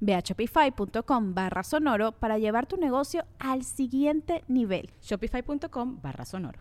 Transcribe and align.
Ve 0.00 0.14
a 0.14 0.20
shopify.com 0.20 1.34
barra 1.34 1.62
sonoro 1.62 2.12
para 2.12 2.38
llevar 2.38 2.66
tu 2.66 2.76
negocio 2.76 3.24
al 3.38 3.64
siguiente 3.64 4.44
nivel. 4.48 4.90
Shopify.com 5.00 6.00
barra 6.02 6.24
sonoro. 6.24 6.60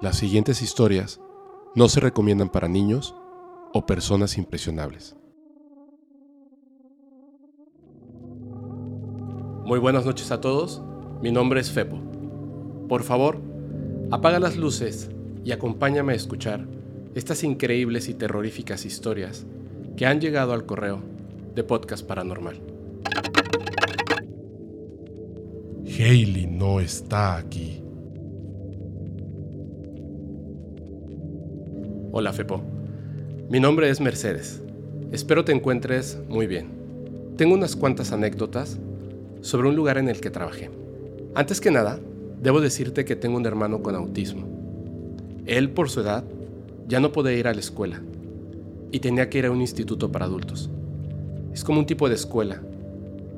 Las 0.00 0.16
siguientes 0.16 0.62
historias 0.62 1.20
no 1.74 1.88
se 1.88 1.98
recomiendan 1.98 2.50
para 2.50 2.68
niños 2.68 3.16
o 3.72 3.84
personas 3.84 4.38
impresionables. 4.38 5.16
Muy 9.64 9.80
buenas 9.80 10.06
noches 10.06 10.30
a 10.30 10.40
todos, 10.40 10.82
mi 11.20 11.30
nombre 11.30 11.60
es 11.60 11.70
Fepo. 11.70 12.17
Por 12.88 13.02
favor, 13.02 13.38
apaga 14.10 14.40
las 14.40 14.56
luces 14.56 15.10
y 15.44 15.52
acompáñame 15.52 16.14
a 16.14 16.16
escuchar 16.16 16.64
estas 17.14 17.44
increíbles 17.44 18.08
y 18.08 18.14
terroríficas 18.14 18.86
historias 18.86 19.44
que 19.96 20.06
han 20.06 20.22
llegado 20.22 20.54
al 20.54 20.64
correo 20.64 21.00
de 21.54 21.64
Podcast 21.64 22.06
Paranormal. 22.06 22.58
Hailey 25.84 26.46
no 26.46 26.80
está 26.80 27.36
aquí. 27.36 27.82
Hola 32.10 32.32
Fepo, 32.32 32.62
mi 33.50 33.60
nombre 33.60 33.90
es 33.90 34.00
Mercedes. 34.00 34.62
Espero 35.12 35.44
te 35.44 35.52
encuentres 35.52 36.18
muy 36.28 36.46
bien. 36.46 36.68
Tengo 37.36 37.54
unas 37.54 37.76
cuantas 37.76 38.12
anécdotas 38.12 38.78
sobre 39.42 39.68
un 39.68 39.76
lugar 39.76 39.98
en 39.98 40.08
el 40.08 40.20
que 40.20 40.30
trabajé. 40.30 40.70
Antes 41.34 41.60
que 41.60 41.70
nada, 41.70 41.98
Debo 42.42 42.60
decirte 42.60 43.04
que 43.04 43.16
tengo 43.16 43.36
un 43.36 43.46
hermano 43.46 43.82
con 43.82 43.94
autismo. 43.94 44.46
Él, 45.46 45.70
por 45.70 45.90
su 45.90 46.00
edad, 46.00 46.24
ya 46.86 47.00
no 47.00 47.10
podía 47.10 47.32
ir 47.32 47.48
a 47.48 47.54
la 47.54 47.60
escuela 47.60 48.00
y 48.92 49.00
tenía 49.00 49.28
que 49.28 49.38
ir 49.38 49.46
a 49.46 49.50
un 49.50 49.60
instituto 49.60 50.12
para 50.12 50.26
adultos. 50.26 50.70
Es 51.52 51.64
como 51.64 51.80
un 51.80 51.86
tipo 51.86 52.08
de 52.08 52.14
escuela, 52.14 52.62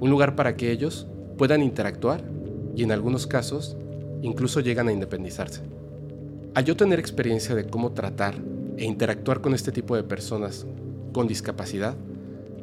un 0.00 0.10
lugar 0.10 0.36
para 0.36 0.56
que 0.56 0.70
ellos 0.70 1.06
puedan 1.38 1.62
interactuar 1.62 2.22
y 2.76 2.82
en 2.82 2.92
algunos 2.92 3.26
casos 3.26 3.76
incluso 4.22 4.60
llegan 4.60 4.88
a 4.88 4.92
independizarse. 4.92 5.62
Al 6.54 6.64
yo 6.64 6.76
tener 6.76 6.98
experiencia 6.98 7.54
de 7.54 7.64
cómo 7.64 7.92
tratar 7.92 8.34
e 8.76 8.84
interactuar 8.84 9.40
con 9.40 9.54
este 9.54 9.72
tipo 9.72 9.96
de 9.96 10.02
personas 10.02 10.66
con 11.12 11.26
discapacidad, 11.26 11.94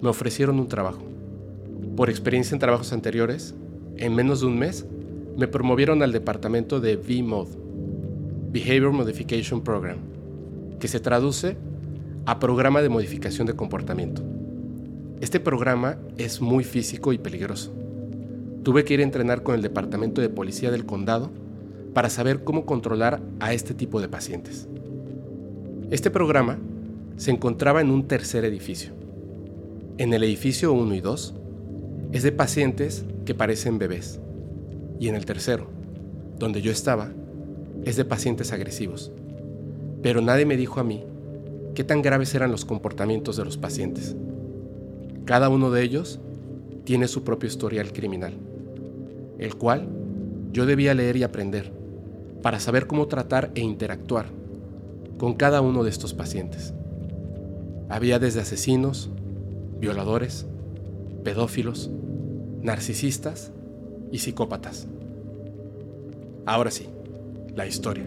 me 0.02 0.10
ofrecieron 0.10 0.60
un 0.60 0.68
trabajo. 0.68 1.02
Por 1.96 2.10
experiencia 2.10 2.54
en 2.54 2.60
trabajos 2.60 2.94
anteriores, 2.94 3.56
en 3.98 4.14
menos 4.14 4.42
de 4.42 4.48
un 4.48 4.60
mes 4.60 4.86
me 5.38 5.48
promovieron 5.48 6.02
al 6.02 6.12
departamento 6.12 6.80
de 6.80 6.96
VMOD, 6.96 7.48
Behavior 8.52 8.92
Modification 8.92 9.64
Program, 9.64 10.00
que 10.80 10.88
se 10.88 11.00
traduce 11.00 11.56
a 12.26 12.40
Programa 12.40 12.82
de 12.82 12.90
Modificación 12.90 13.46
de 13.46 13.56
Comportamiento. 13.56 14.24
Este 15.22 15.40
programa 15.40 16.00
es 16.18 16.42
muy 16.42 16.64
físico 16.64 17.14
y 17.14 17.20
peligroso. 17.20 17.72
Tuve 18.64 18.84
que 18.84 18.96
ir 18.96 19.02
a 19.02 19.04
entrenar 19.04 19.44
con 19.44 19.54
el 19.54 19.62
Departamento 19.62 20.22
de 20.22 20.30
Policía 20.30 20.72
del 20.72 20.88
Condado 20.88 21.30
para 21.94 22.10
saber 22.10 22.44
cómo 22.44 22.66
controlar 22.66 23.22
a 23.40 23.54
este 23.54 23.76
tipo 23.76 24.02
de 24.02 24.10
pacientes. 24.10 24.68
Este 25.92 26.10
programa 26.10 26.58
se 27.18 27.30
encontraba 27.30 27.82
en 27.82 27.92
un 27.92 28.08
tercer 28.08 28.44
edificio. 28.44 28.92
En 30.00 30.14
el 30.14 30.24
edificio 30.24 30.74
1 30.74 30.96
y 30.96 31.02
2 31.02 31.36
es 32.12 32.24
de 32.24 32.32
pacientes 32.32 33.06
que 33.24 33.36
parecen 33.36 33.78
bebés 33.78 34.20
y 35.00 35.10
en 35.10 35.16
el 35.16 35.26
tercero, 35.26 35.68
donde 36.40 36.62
yo 36.62 36.72
estaba, 36.72 37.12
es 37.86 37.96
de 37.96 38.06
pacientes 38.06 38.52
agresivos. 38.52 39.12
Pero 40.02 40.22
nadie 40.22 40.46
me 40.46 40.58
dijo 40.58 40.80
a 40.80 40.84
mí 40.84 41.04
qué 41.76 41.84
tan 41.84 42.02
graves 42.02 42.34
eran 42.36 42.52
los 42.52 42.66
comportamientos 42.66 43.38
de 43.38 43.46
los 43.46 43.58
pacientes. 43.58 44.16
Cada 45.26 45.50
uno 45.50 45.72
de 45.72 45.84
ellos 45.84 46.20
tiene 46.84 47.08
su 47.08 47.24
propio 47.24 47.48
historial 47.48 47.92
criminal, 47.92 48.34
el 49.40 49.56
cual 49.56 49.88
yo 50.54 50.66
debía 50.66 50.94
leer 50.94 51.18
y 51.18 51.24
aprender 51.24 51.72
para 52.42 52.60
saber 52.60 52.88
cómo 52.88 53.08
tratar 53.08 53.52
e 53.56 53.62
interactuar 53.62 54.28
con 55.18 55.34
cada 55.34 55.62
uno 55.62 55.84
de 55.84 55.90
estos 55.90 56.14
pacientes. 56.14 56.74
Había 57.90 58.20
desde 58.20 58.42
asesinos, 58.42 59.10
violadores, 59.80 60.46
pedófilos, 61.24 61.90
narcisistas 62.62 63.52
y 64.12 64.20
psicópatas. 64.20 64.88
Ahora 66.46 66.72
sí, 66.72 66.88
la 67.56 67.66
historia. 67.68 68.06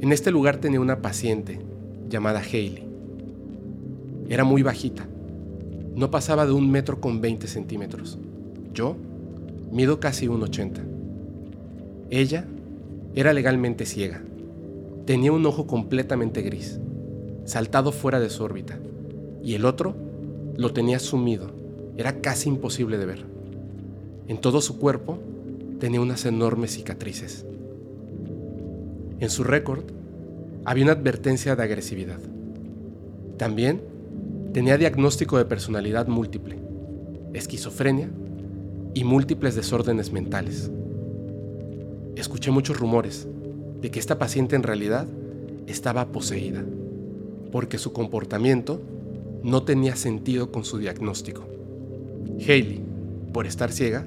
En 0.00 0.12
este 0.12 0.30
lugar 0.30 0.58
tenía 0.58 0.80
una 0.80 1.02
paciente 1.02 1.60
llamada 2.08 2.40
Hailey. 2.40 2.84
Era 4.28 4.44
muy 4.44 4.62
bajita. 4.62 5.06
No 5.94 6.10
pasaba 6.10 6.46
de 6.46 6.52
un 6.52 6.70
metro 6.70 7.00
con 7.00 7.20
20 7.20 7.46
centímetros. 7.46 8.18
Yo 8.72 8.96
mido 9.70 10.00
casi 10.00 10.28
un 10.28 10.42
80. 10.42 10.82
Ella 12.10 12.44
era 13.14 13.32
legalmente 13.32 13.86
ciega. 13.86 14.22
Tenía 15.04 15.32
un 15.32 15.44
ojo 15.46 15.66
completamente 15.66 16.42
gris, 16.42 16.80
saltado 17.44 17.92
fuera 17.92 18.20
de 18.20 18.30
su 18.30 18.44
órbita, 18.44 18.78
y 19.42 19.54
el 19.54 19.64
otro 19.64 19.94
lo 20.56 20.72
tenía 20.72 20.98
sumido. 20.98 21.50
Era 21.96 22.20
casi 22.20 22.48
imposible 22.48 22.98
de 22.98 23.06
ver. 23.06 23.24
En 24.30 24.38
todo 24.38 24.60
su 24.60 24.78
cuerpo 24.78 25.18
tenía 25.80 26.00
unas 26.00 26.24
enormes 26.24 26.70
cicatrices. 26.70 27.44
En 29.18 29.28
su 29.28 29.42
récord 29.42 29.82
había 30.64 30.84
una 30.84 30.92
advertencia 30.92 31.56
de 31.56 31.64
agresividad. 31.64 32.20
También 33.38 33.80
tenía 34.52 34.78
diagnóstico 34.78 35.36
de 35.36 35.46
personalidad 35.46 36.06
múltiple, 36.06 36.58
esquizofrenia 37.34 38.08
y 38.94 39.02
múltiples 39.02 39.56
desórdenes 39.56 40.12
mentales. 40.12 40.70
Escuché 42.14 42.52
muchos 42.52 42.78
rumores 42.78 43.26
de 43.80 43.90
que 43.90 43.98
esta 43.98 44.20
paciente 44.20 44.54
en 44.54 44.62
realidad 44.62 45.08
estaba 45.66 46.06
poseída, 46.12 46.64
porque 47.50 47.78
su 47.78 47.92
comportamiento 47.92 48.80
no 49.42 49.64
tenía 49.64 49.96
sentido 49.96 50.52
con 50.52 50.64
su 50.64 50.78
diagnóstico. 50.78 51.42
Haley, 52.38 52.80
por 53.32 53.48
estar 53.48 53.72
ciega, 53.72 54.06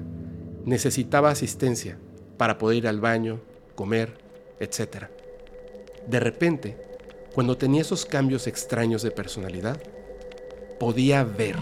necesitaba 0.66 1.30
asistencia 1.30 1.98
para 2.38 2.58
poder 2.58 2.78
ir 2.78 2.88
al 2.88 3.00
baño, 3.00 3.42
comer, 3.76 4.18
etc. 4.60 5.08
De 6.08 6.20
repente, 6.20 6.78
cuando 7.34 7.58
tenía 7.58 7.82
esos 7.82 8.06
cambios 8.06 8.48
extraños 8.48 9.02
de 9.02 9.12
personalidad, 9.12 9.82
podía 10.80 11.24
ver. 11.24 11.56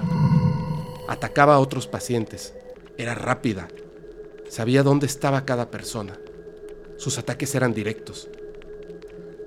Atacaba 1.08 1.56
a 1.56 1.60
otros 1.60 1.88
pacientes. 1.88 2.54
Era 2.98 3.16
rápida. 3.16 3.68
Sabía 4.50 4.84
dónde 4.84 5.06
estaba 5.06 5.46
cada 5.46 5.72
persona. 5.72 6.20
Sus 6.98 7.18
ataques 7.18 7.56
eran 7.56 7.74
directos. 7.74 8.30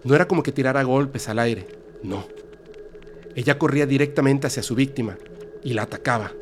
No 0.03 0.15
era 0.15 0.27
como 0.27 0.43
que 0.43 0.53
tirara 0.53 0.83
golpes 0.83 1.29
al 1.29 1.39
aire. 1.39 1.67
No. 2.03 2.27
Ella 3.35 3.59
corría 3.59 3.87
directamente 3.87 4.47
hacia 4.47 4.63
su 4.63 4.75
víctima 4.75 5.19
y 5.63 5.73
la 5.73 5.83
atacaba 5.83 6.33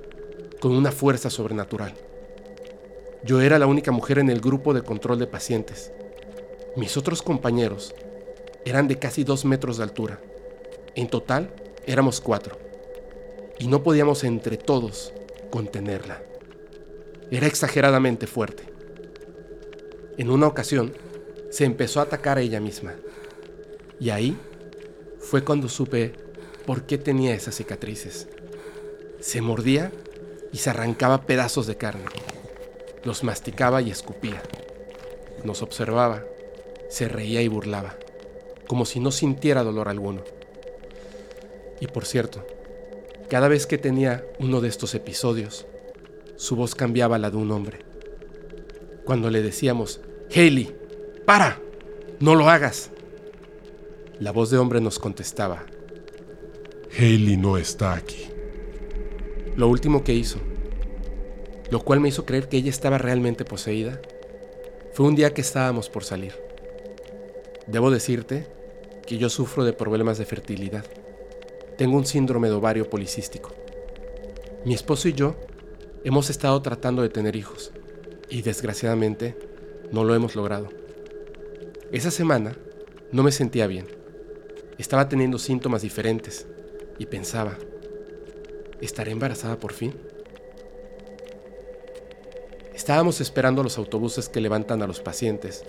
con 0.61 0.73
una 0.73 0.93
fuerza 0.93 1.31
sobrenatural. 1.31 1.95
Yo 3.25 3.41
era 3.41 3.59
la 3.59 3.67
única 3.67 3.93
mujer 3.93 4.19
en 4.19 4.31
el 4.31 4.41
grupo 4.41 4.75
de 4.75 4.83
control 4.83 5.19
de 5.19 5.29
pacientes. 5.29 5.93
Mis 6.75 6.97
otros 6.97 7.23
compañeros 7.23 7.95
eran 8.65 8.89
de 8.89 8.99
casi 8.99 9.23
dos 9.23 9.45
metros 9.45 9.77
de 9.77 9.85
altura. 9.85 10.21
En 10.95 11.09
total 11.09 11.53
éramos 11.87 12.21
cuatro. 12.21 12.59
y 13.59 13.69
no 13.69 13.85
podíamos 13.85 14.25
entre 14.25 14.57
todos 14.57 15.13
contenerla. 15.51 16.21
Era 17.31 17.47
exageradamente 17.47 18.27
fuerte. 18.27 18.65
En 20.19 20.31
una 20.31 20.49
ocasión, 20.49 20.93
se 21.51 21.65
empezó 21.65 22.01
a 22.01 22.05
atacar 22.05 22.39
a 22.39 22.41
ella 22.41 22.61
misma. 22.61 22.95
Y 24.01 24.11
ahí 24.11 24.37
fue 25.21 25.45
cuando 25.45 25.69
supe 25.69 26.13
por 26.67 26.87
qué 26.87 26.99
tenía 26.99 27.35
esas 27.35 27.55
cicatrices. 27.55 28.27
Se 29.21 29.41
mordía 29.41 29.93
y 30.51 30.59
se 30.59 30.71
arrancaba 30.71 31.23
pedazos 31.23 31.69
de 31.69 31.77
carne. 31.77 32.07
Los 33.05 33.25
masticaba 33.25 33.83
y 33.83 33.91
escupía. 33.91 34.43
Nos 35.45 35.63
observaba, 35.63 36.25
se 36.89 37.09
reía 37.09 37.43
y 37.43 37.49
burlaba, 37.49 37.97
como 38.67 38.85
si 38.85 39.01
no 39.01 39.11
sintiera 39.11 39.65
dolor 39.65 39.89
alguno. 39.89 40.23
Y 41.81 41.87
por 41.89 42.05
cierto, 42.05 42.47
cada 43.29 43.49
vez 43.49 43.67
que 43.67 43.79
tenía 43.79 44.25
uno 44.39 44.61
de 44.61 44.69
estos 44.69 44.95
episodios, 44.95 45.67
su 46.37 46.55
voz 46.55 46.75
cambiaba 46.75 47.17
a 47.17 47.19
la 47.19 47.31
de 47.31 47.37
un 47.37 47.51
hombre. 47.51 47.81
Cuando 49.05 49.31
le 49.31 49.43
decíamos, 49.43 50.01
Haley, 50.31 50.77
para, 51.25 51.61
no 52.21 52.35
lo 52.35 52.49
hagas. 52.49 52.91
La 54.21 54.31
voz 54.31 54.51
de 54.51 54.59
hombre 54.59 54.81
nos 54.81 54.99
contestaba, 54.99 55.67
Haley 56.97 57.37
no 57.37 57.57
está 57.57 57.95
aquí. 57.95 58.29
Lo 59.57 59.69
último 59.69 60.05
que 60.05 60.15
hizo, 60.15 60.39
lo 61.73 61.81
cual 61.81 62.01
me 62.01 62.09
hizo 62.11 62.27
creer 62.27 62.51
que 62.51 62.59
ella 62.59 62.69
estaba 62.69 62.99
realmente 62.99 63.47
poseída, 63.47 63.99
fue 64.93 65.07
un 65.07 65.15
día 65.15 65.33
que 65.33 65.41
estábamos 65.41 65.89
por 65.89 66.05
salir. 66.05 66.35
Debo 67.67 67.91
decirte 67.91 68.47
que 69.07 69.17
yo 69.17 69.31
sufro 69.31 69.65
de 69.65 69.73
problemas 69.73 70.19
de 70.19 70.27
fertilidad. 70.27 70.85
Tengo 71.79 71.97
un 71.97 72.05
síndrome 72.05 72.49
de 72.49 72.57
ovario 72.57 72.91
policístico. 72.91 73.55
Mi 74.67 74.75
esposo 74.75 75.09
y 75.09 75.15
yo 75.15 75.35
hemos 76.05 76.29
estado 76.29 76.61
tratando 76.61 77.01
de 77.01 77.09
tener 77.09 77.37
hijos 77.37 77.73
y 78.29 78.43
desgraciadamente 78.43 79.35
no 79.91 80.05
lo 80.05 80.15
hemos 80.15 80.37
logrado. 80.37 80.69
Esa 81.91 82.11
semana 82.11 82.55
no 83.13 83.23
me 83.23 83.33
sentía 83.33 83.67
bien. 83.67 83.87
Estaba 84.77 85.09
teniendo 85.09 85.39
síntomas 85.39 85.81
diferentes 85.81 86.47
y 86.99 87.07
pensaba, 87.07 87.57
¿estaré 88.83 89.13
embarazada 89.13 89.59
por 89.59 89.73
fin? 89.73 89.95
Estábamos 92.83 93.21
esperando 93.21 93.63
los 93.63 93.79
autobuses 93.79 94.29
que 94.29 94.41
levantan 94.41 94.83
a 94.83 94.89
los 94.89 94.99
pacientes 94.99 95.63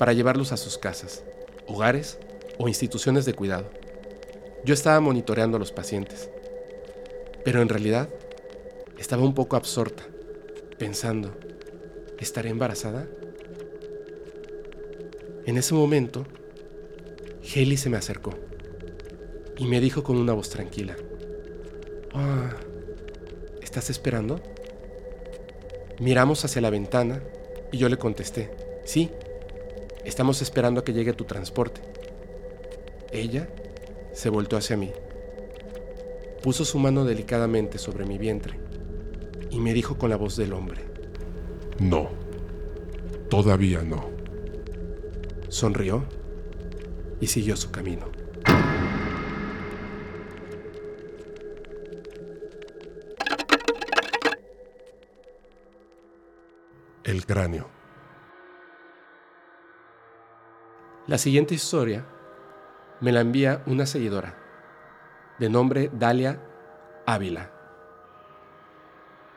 para 0.00 0.12
llevarlos 0.12 0.50
a 0.50 0.56
sus 0.56 0.78
casas, 0.78 1.22
hogares 1.68 2.18
o 2.58 2.66
instituciones 2.66 3.24
de 3.24 3.34
cuidado. 3.34 3.70
Yo 4.64 4.74
estaba 4.74 4.98
monitoreando 4.98 5.58
a 5.58 5.60
los 5.60 5.70
pacientes, 5.70 6.28
pero 7.44 7.62
en 7.62 7.68
realidad 7.68 8.08
estaba 8.98 9.22
un 9.22 9.32
poco 9.32 9.54
absorta, 9.54 10.02
pensando, 10.76 11.36
¿estaré 12.18 12.50
embarazada? 12.50 13.06
En 15.44 15.58
ese 15.58 15.72
momento, 15.72 16.26
Haley 17.44 17.76
se 17.76 17.90
me 17.90 17.96
acercó 17.96 18.34
y 19.56 19.66
me 19.66 19.80
dijo 19.80 20.02
con 20.02 20.16
una 20.16 20.32
voz 20.32 20.50
tranquila, 20.50 20.96
ah, 22.12 22.56
¿estás 23.62 23.88
esperando? 23.88 24.40
Miramos 25.98 26.44
hacia 26.44 26.60
la 26.60 26.70
ventana 26.70 27.22
y 27.72 27.78
yo 27.78 27.88
le 27.88 27.96
contesté, 27.96 28.50
sí, 28.84 29.10
estamos 30.04 30.42
esperando 30.42 30.80
a 30.80 30.84
que 30.84 30.92
llegue 30.92 31.12
tu 31.12 31.24
transporte. 31.24 31.80
Ella 33.12 33.48
se 34.12 34.28
voltó 34.28 34.56
hacia 34.56 34.76
mí, 34.76 34.92
puso 36.42 36.64
su 36.64 36.78
mano 36.78 37.04
delicadamente 37.04 37.78
sobre 37.78 38.04
mi 38.04 38.18
vientre 38.18 38.58
y 39.50 39.58
me 39.58 39.72
dijo 39.72 39.96
con 39.96 40.10
la 40.10 40.16
voz 40.16 40.36
del 40.36 40.52
hombre, 40.52 40.82
No, 41.78 42.08
todavía 43.30 43.82
no. 43.82 44.10
Sonrió 45.48 46.04
y 47.20 47.26
siguió 47.26 47.56
su 47.56 47.70
camino. 47.70 48.15
El 57.06 57.24
cráneo. 57.24 57.68
La 61.06 61.18
siguiente 61.18 61.54
historia 61.54 62.04
me 63.00 63.12
la 63.12 63.20
envía 63.20 63.62
una 63.66 63.86
seguidora 63.86 64.34
de 65.38 65.48
nombre 65.48 65.88
Dalia 65.92 66.42
Ávila. 67.06 67.52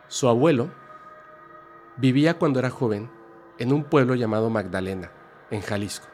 Su 0.07 0.27
abuelo 0.29 0.71
vivía 1.97 2.39
cuando 2.39 2.57
era 2.57 2.71
joven 2.71 3.07
en 3.59 3.71
un 3.71 3.83
pueblo 3.83 4.15
llamado 4.15 4.49
Magdalena, 4.49 5.11
en 5.51 5.61
Jalisco. 5.61 6.07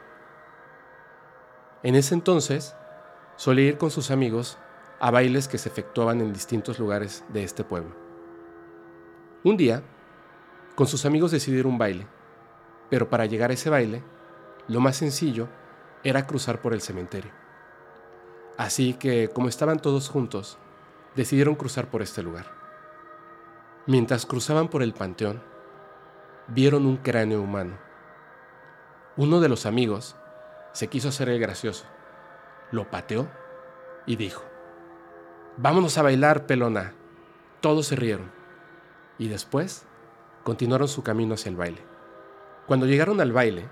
En 1.82 1.94
ese 1.94 2.12
entonces 2.12 2.76
solía 3.36 3.68
ir 3.68 3.78
con 3.78 3.90
sus 3.90 4.10
amigos 4.10 4.58
a 5.00 5.10
bailes 5.10 5.48
que 5.48 5.56
se 5.56 5.70
efectuaban 5.70 6.20
en 6.20 6.34
distintos 6.34 6.78
lugares 6.78 7.24
de 7.30 7.44
este 7.44 7.64
pueblo. 7.64 7.96
Un 9.42 9.56
día, 9.56 9.82
con 10.76 10.86
sus 10.86 11.06
amigos 11.06 11.32
decidieron 11.32 11.72
un 11.72 11.78
baile, 11.78 12.06
pero 12.90 13.08
para 13.08 13.26
llegar 13.26 13.50
a 13.50 13.54
ese 13.54 13.70
baile, 13.70 14.02
lo 14.68 14.78
más 14.80 14.96
sencillo 14.96 15.48
era 16.04 16.26
cruzar 16.26 16.60
por 16.60 16.74
el 16.74 16.82
cementerio. 16.82 17.32
Así 18.58 18.94
que, 18.94 19.28
como 19.28 19.48
estaban 19.48 19.80
todos 19.80 20.08
juntos, 20.08 20.58
decidieron 21.16 21.56
cruzar 21.56 21.88
por 21.90 22.02
este 22.02 22.22
lugar. 22.22 22.46
Mientras 23.86 24.26
cruzaban 24.26 24.68
por 24.68 24.82
el 24.82 24.92
panteón, 24.92 25.42
vieron 26.48 26.86
un 26.86 26.98
cráneo 26.98 27.40
humano. 27.40 27.78
Uno 29.16 29.40
de 29.40 29.48
los 29.48 29.64
amigos 29.64 30.14
se 30.72 30.88
quiso 30.88 31.08
hacer 31.08 31.30
el 31.30 31.40
gracioso, 31.40 31.86
lo 32.70 32.90
pateó 32.90 33.28
y 34.04 34.16
dijo, 34.16 34.44
Vámonos 35.56 35.96
a 35.96 36.02
bailar, 36.02 36.46
pelona. 36.46 36.92
Todos 37.62 37.86
se 37.86 37.96
rieron 37.96 38.30
y 39.18 39.28
después 39.28 39.86
continuaron 40.46 40.86
su 40.86 41.02
camino 41.02 41.34
hacia 41.34 41.50
el 41.50 41.56
baile. 41.56 41.82
Cuando 42.68 42.86
llegaron 42.86 43.20
al 43.20 43.32
baile, 43.32 43.68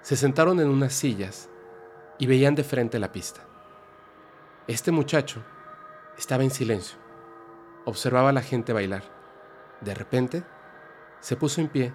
se 0.00 0.14
sentaron 0.14 0.60
en 0.60 0.68
unas 0.68 0.92
sillas 0.92 1.50
y 2.18 2.28
veían 2.28 2.54
de 2.54 2.62
frente 2.62 3.00
la 3.00 3.10
pista. 3.10 3.40
Este 4.68 4.92
muchacho 4.92 5.42
estaba 6.16 6.44
en 6.44 6.52
silencio, 6.52 6.96
observaba 7.84 8.28
a 8.28 8.32
la 8.32 8.42
gente 8.42 8.72
bailar. 8.72 9.02
De 9.80 9.92
repente, 9.92 10.44
se 11.18 11.34
puso 11.34 11.60
en 11.60 11.68
pie 11.68 11.92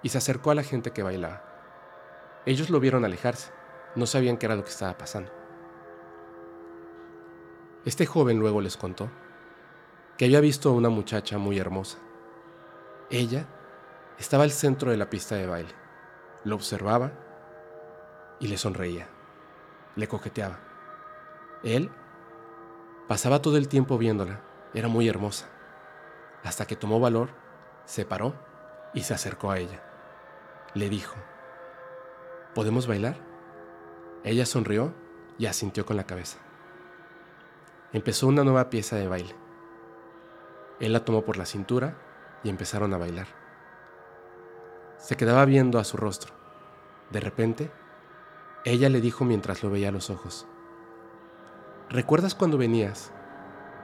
y 0.00 0.10
se 0.10 0.18
acercó 0.18 0.52
a 0.52 0.54
la 0.54 0.62
gente 0.62 0.92
que 0.92 1.02
bailaba. 1.02 1.42
Ellos 2.46 2.70
lo 2.70 2.78
vieron 2.78 3.04
alejarse, 3.04 3.50
no 3.96 4.06
sabían 4.06 4.36
qué 4.36 4.46
era 4.46 4.54
lo 4.54 4.62
que 4.62 4.70
estaba 4.70 4.96
pasando. 4.96 5.32
Este 7.84 8.06
joven 8.06 8.38
luego 8.38 8.60
les 8.60 8.76
contó 8.76 9.10
que 10.16 10.26
había 10.26 10.38
visto 10.38 10.68
a 10.68 10.72
una 10.72 10.88
muchacha 10.88 11.36
muy 11.36 11.58
hermosa. 11.58 11.98
Ella 13.10 13.44
estaba 14.20 14.44
al 14.44 14.52
centro 14.52 14.92
de 14.92 14.96
la 14.96 15.10
pista 15.10 15.34
de 15.34 15.46
baile. 15.46 15.74
Lo 16.44 16.54
observaba 16.54 17.10
y 18.38 18.46
le 18.46 18.56
sonreía. 18.56 19.08
Le 19.96 20.06
coqueteaba. 20.06 20.60
Él 21.64 21.90
pasaba 23.08 23.42
todo 23.42 23.56
el 23.56 23.66
tiempo 23.66 23.98
viéndola. 23.98 24.40
Era 24.74 24.86
muy 24.86 25.08
hermosa. 25.08 25.48
Hasta 26.44 26.66
que 26.66 26.76
tomó 26.76 27.00
valor, 27.00 27.30
se 27.84 28.04
paró 28.04 28.34
y 28.94 29.02
se 29.02 29.12
acercó 29.12 29.50
a 29.50 29.58
ella. 29.58 29.82
Le 30.74 30.88
dijo, 30.88 31.16
¿podemos 32.54 32.86
bailar? 32.86 33.16
Ella 34.22 34.46
sonrió 34.46 34.94
y 35.36 35.46
asintió 35.46 35.84
con 35.84 35.96
la 35.96 36.04
cabeza. 36.04 36.38
Empezó 37.92 38.28
una 38.28 38.44
nueva 38.44 38.70
pieza 38.70 38.94
de 38.94 39.08
baile. 39.08 39.34
Él 40.78 40.92
la 40.92 41.04
tomó 41.04 41.24
por 41.24 41.36
la 41.36 41.44
cintura 41.44 41.96
y 42.42 42.48
empezaron 42.48 42.94
a 42.94 42.98
bailar. 42.98 43.26
Se 44.96 45.16
quedaba 45.16 45.44
viendo 45.44 45.78
a 45.78 45.84
su 45.84 45.96
rostro. 45.96 46.34
De 47.10 47.20
repente, 47.20 47.70
ella 48.64 48.88
le 48.88 49.00
dijo 49.00 49.24
mientras 49.24 49.62
lo 49.62 49.70
veía 49.70 49.88
a 49.88 49.92
los 49.92 50.10
ojos, 50.10 50.46
¿recuerdas 51.88 52.34
cuando 52.34 52.58
venías 52.58 53.12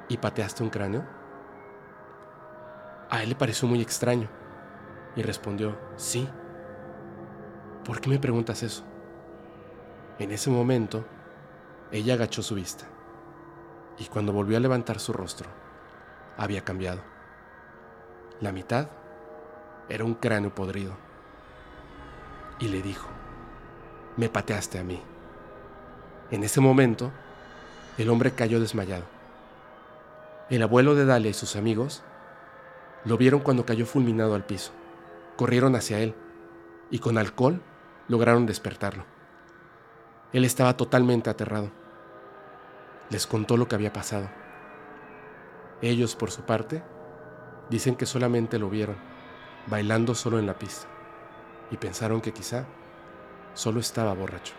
y 0.08 0.18
pateaste 0.18 0.62
un 0.62 0.70
cráneo? 0.70 1.04
A 3.10 3.22
él 3.22 3.30
le 3.30 3.34
pareció 3.34 3.66
muy 3.66 3.80
extraño 3.80 4.28
y 5.16 5.22
respondió, 5.22 5.78
sí. 5.96 6.28
¿Por 7.84 8.00
qué 8.00 8.10
me 8.10 8.18
preguntas 8.18 8.62
eso? 8.62 8.84
En 10.18 10.30
ese 10.32 10.50
momento, 10.50 11.04
ella 11.90 12.14
agachó 12.14 12.42
su 12.42 12.54
vista 12.54 12.84
y 13.98 14.06
cuando 14.06 14.32
volvió 14.32 14.56
a 14.56 14.60
levantar 14.60 14.98
su 15.00 15.12
rostro, 15.12 15.48
había 16.36 16.62
cambiado. 16.62 17.15
La 18.40 18.52
mitad 18.52 18.88
era 19.88 20.04
un 20.04 20.14
cráneo 20.14 20.54
podrido. 20.54 20.92
Y 22.58 22.68
le 22.68 22.82
dijo, 22.82 23.08
me 24.16 24.28
pateaste 24.28 24.78
a 24.78 24.84
mí. 24.84 25.02
En 26.30 26.44
ese 26.44 26.60
momento, 26.60 27.12
el 27.96 28.10
hombre 28.10 28.32
cayó 28.32 28.60
desmayado. 28.60 29.04
El 30.50 30.62
abuelo 30.62 30.94
de 30.94 31.06
Dalia 31.06 31.30
y 31.30 31.34
sus 31.34 31.56
amigos 31.56 32.02
lo 33.04 33.16
vieron 33.16 33.40
cuando 33.40 33.64
cayó 33.64 33.86
fulminado 33.86 34.34
al 34.34 34.44
piso. 34.44 34.72
Corrieron 35.36 35.74
hacia 35.74 36.00
él 36.00 36.14
y 36.90 36.98
con 36.98 37.18
alcohol 37.18 37.62
lograron 38.08 38.46
despertarlo. 38.46 39.04
Él 40.32 40.44
estaba 40.44 40.76
totalmente 40.76 41.30
aterrado. 41.30 41.70
Les 43.10 43.26
contó 43.26 43.56
lo 43.56 43.68
que 43.68 43.76
había 43.76 43.92
pasado. 43.92 44.28
Ellos, 45.80 46.16
por 46.16 46.30
su 46.30 46.42
parte, 46.42 46.82
dicen 47.70 47.96
que 47.96 48.06
solamente 48.06 48.58
lo 48.58 48.70
vieron, 48.70 48.96
bailando 49.66 50.14
solo 50.14 50.38
en 50.38 50.46
la 50.46 50.58
pista, 50.58 50.86
y 51.70 51.76
pensaron 51.76 52.20
que 52.20 52.32
quizá 52.32 52.66
solo 53.54 53.80
estaba 53.80 54.12
borracho. 54.14 54.54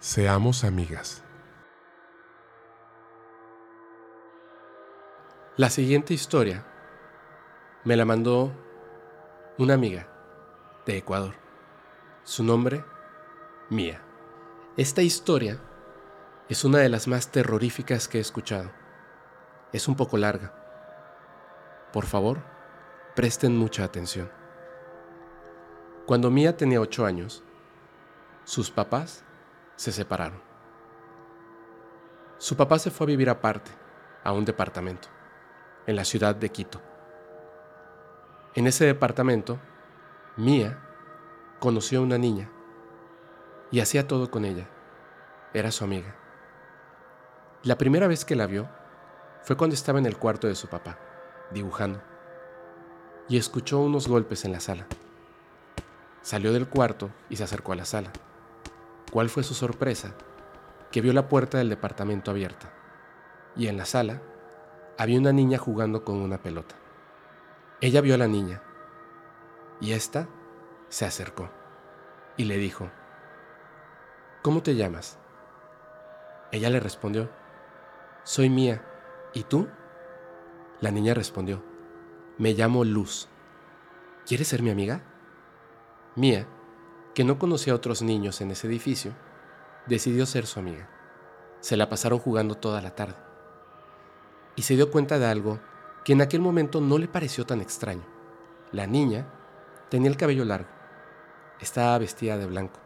Seamos 0.00 0.64
amigas. 0.64 1.22
La 5.56 5.68
siguiente 5.70 6.14
historia 6.14 6.64
me 7.84 7.96
la 7.96 8.04
mandó 8.04 8.52
una 9.58 9.74
amiga 9.74 10.06
de 10.86 10.98
Ecuador. 10.98 11.34
Su 12.24 12.44
nombre, 12.44 12.84
Mía. 13.68 14.00
Esta 14.76 15.02
historia 15.02 15.58
es 16.48 16.64
una 16.64 16.78
de 16.78 16.88
las 16.88 17.08
más 17.08 17.32
terroríficas 17.32 18.06
que 18.06 18.18
he 18.18 18.20
escuchado. 18.20 18.70
Es 19.72 19.88
un 19.88 19.96
poco 19.96 20.16
larga. 20.16 20.54
Por 21.92 22.06
favor, 22.06 22.38
presten 23.16 23.58
mucha 23.58 23.82
atención. 23.82 24.30
Cuando 26.06 26.30
Mía 26.30 26.56
tenía 26.56 26.80
ocho 26.80 27.04
años, 27.04 27.42
sus 28.44 28.70
papás 28.70 29.24
se 29.74 29.90
separaron. 29.90 30.40
Su 32.38 32.56
papá 32.56 32.78
se 32.78 32.92
fue 32.92 33.06
a 33.06 33.08
vivir 33.08 33.28
aparte, 33.28 33.72
a 34.22 34.32
un 34.32 34.44
departamento, 34.44 35.08
en 35.88 35.96
la 35.96 36.04
ciudad 36.04 36.36
de 36.36 36.50
Quito. 36.50 36.80
En 38.54 38.68
ese 38.68 38.84
departamento, 38.84 39.58
Mía 40.36 40.78
conoció 41.58 41.98
a 41.98 42.02
una 42.02 42.16
niña 42.16 42.52
y 43.76 43.80
hacía 43.80 44.08
todo 44.08 44.30
con 44.30 44.46
ella. 44.46 44.66
Era 45.52 45.70
su 45.70 45.84
amiga. 45.84 46.16
La 47.62 47.76
primera 47.76 48.06
vez 48.06 48.24
que 48.24 48.34
la 48.34 48.46
vio 48.46 48.70
fue 49.42 49.58
cuando 49.58 49.74
estaba 49.74 49.98
en 49.98 50.06
el 50.06 50.16
cuarto 50.16 50.46
de 50.46 50.54
su 50.54 50.66
papá, 50.66 50.98
dibujando, 51.50 52.00
y 53.28 53.36
escuchó 53.36 53.80
unos 53.80 54.08
golpes 54.08 54.46
en 54.46 54.52
la 54.52 54.60
sala. 54.60 54.86
Salió 56.22 56.54
del 56.54 56.70
cuarto 56.70 57.10
y 57.28 57.36
se 57.36 57.44
acercó 57.44 57.72
a 57.72 57.76
la 57.76 57.84
sala. 57.84 58.12
¿Cuál 59.12 59.28
fue 59.28 59.42
su 59.42 59.52
sorpresa? 59.52 60.14
Que 60.90 61.02
vio 61.02 61.12
la 61.12 61.28
puerta 61.28 61.58
del 61.58 61.68
departamento 61.68 62.30
abierta 62.30 62.72
y 63.56 63.66
en 63.66 63.76
la 63.76 63.84
sala 63.84 64.22
había 64.96 65.18
una 65.18 65.34
niña 65.34 65.58
jugando 65.58 66.02
con 66.02 66.16
una 66.16 66.38
pelota. 66.38 66.76
Ella 67.82 68.00
vio 68.00 68.14
a 68.14 68.18
la 68.18 68.26
niña 68.26 68.62
y 69.82 69.92
ésta 69.92 70.28
se 70.88 71.04
acercó 71.04 71.50
y 72.38 72.44
le 72.44 72.56
dijo, 72.56 72.90
¿Cómo 74.46 74.62
te 74.62 74.76
llamas? 74.76 75.18
Ella 76.52 76.70
le 76.70 76.78
respondió, 76.78 77.28
Soy 78.22 78.48
Mía. 78.48 78.80
¿Y 79.34 79.42
tú? 79.42 79.66
La 80.80 80.92
niña 80.92 81.14
respondió, 81.14 81.64
Me 82.38 82.52
llamo 82.52 82.84
Luz. 82.84 83.26
¿Quieres 84.24 84.46
ser 84.46 84.62
mi 84.62 84.70
amiga? 84.70 85.02
Mía 86.14 86.46
que 87.12 87.24
no 87.24 87.40
conocía 87.40 87.72
a 87.72 87.76
otros 87.76 88.02
niños 88.02 88.40
en 88.40 88.52
ese 88.52 88.68
edificio, 88.68 89.14
decidió 89.88 90.26
ser 90.26 90.46
su 90.46 90.60
amiga. 90.60 90.88
Se 91.58 91.76
la 91.76 91.88
pasaron 91.88 92.20
jugando 92.20 92.54
toda 92.54 92.80
la 92.80 92.94
tarde. 92.94 93.16
Y 94.54 94.62
se 94.62 94.76
dio 94.76 94.92
cuenta 94.92 95.18
de 95.18 95.26
algo 95.26 95.58
que 96.04 96.12
en 96.12 96.20
aquel 96.20 96.40
momento 96.40 96.80
no 96.80 96.98
le 96.98 97.08
pareció 97.08 97.44
tan 97.46 97.60
extraño. 97.60 98.04
La 98.70 98.86
niña 98.86 99.26
tenía 99.88 100.08
el 100.08 100.16
cabello 100.16 100.44
largo, 100.44 100.70
estaba 101.58 101.98
vestida 101.98 102.38
de 102.38 102.46
blanco. 102.46 102.85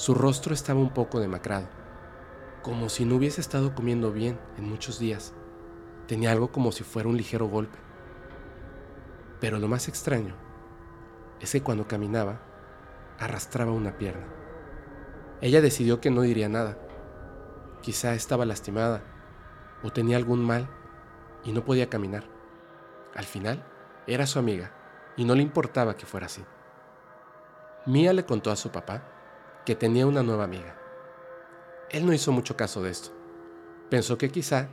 Su 0.00 0.14
rostro 0.14 0.54
estaba 0.54 0.80
un 0.80 0.94
poco 0.94 1.20
demacrado, 1.20 1.68
como 2.62 2.88
si 2.88 3.04
no 3.04 3.16
hubiese 3.16 3.42
estado 3.42 3.74
comiendo 3.74 4.12
bien 4.12 4.40
en 4.56 4.66
muchos 4.66 4.98
días. 4.98 5.34
Tenía 6.06 6.32
algo 6.32 6.50
como 6.50 6.72
si 6.72 6.84
fuera 6.84 7.06
un 7.06 7.18
ligero 7.18 7.48
golpe. 7.48 7.76
Pero 9.40 9.58
lo 9.58 9.68
más 9.68 9.88
extraño 9.88 10.34
es 11.38 11.52
que 11.52 11.62
cuando 11.62 11.86
caminaba, 11.86 12.40
arrastraba 13.18 13.72
una 13.72 13.98
pierna. 13.98 14.26
Ella 15.42 15.60
decidió 15.60 16.00
que 16.00 16.10
no 16.10 16.22
diría 16.22 16.48
nada. 16.48 16.78
Quizá 17.82 18.14
estaba 18.14 18.46
lastimada 18.46 19.02
o 19.82 19.92
tenía 19.92 20.16
algún 20.16 20.42
mal 20.42 20.66
y 21.44 21.52
no 21.52 21.66
podía 21.66 21.90
caminar. 21.90 22.24
Al 23.14 23.26
final, 23.26 23.62
era 24.06 24.26
su 24.26 24.38
amiga 24.38 24.72
y 25.18 25.26
no 25.26 25.34
le 25.34 25.42
importaba 25.42 25.98
que 25.98 26.06
fuera 26.06 26.24
así. 26.24 26.42
Mía 27.84 28.14
le 28.14 28.24
contó 28.24 28.50
a 28.50 28.56
su 28.56 28.70
papá 28.70 29.19
que 29.64 29.74
tenía 29.74 30.06
una 30.06 30.22
nueva 30.22 30.44
amiga. 30.44 30.76
Él 31.90 32.06
no 32.06 32.12
hizo 32.12 32.32
mucho 32.32 32.56
caso 32.56 32.82
de 32.82 32.90
esto. 32.90 33.10
Pensó 33.90 34.16
que 34.16 34.30
quizá 34.30 34.68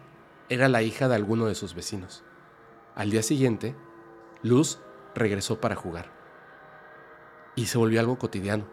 era 0.50 0.70
la 0.70 0.82
hija 0.82 1.08
de 1.08 1.16
alguno 1.16 1.46
de 1.48 1.56
sus 1.56 1.74
vecinos. 1.74 2.24
Al 2.96 3.10
día 3.10 3.24
siguiente, 3.24 3.76
Luz 4.44 4.80
regresó 5.16 5.60
para 5.60 5.76
jugar 5.76 6.12
y 7.56 7.66
se 7.66 7.78
volvió 7.78 8.00
algo 8.00 8.18
cotidiano. 8.18 8.66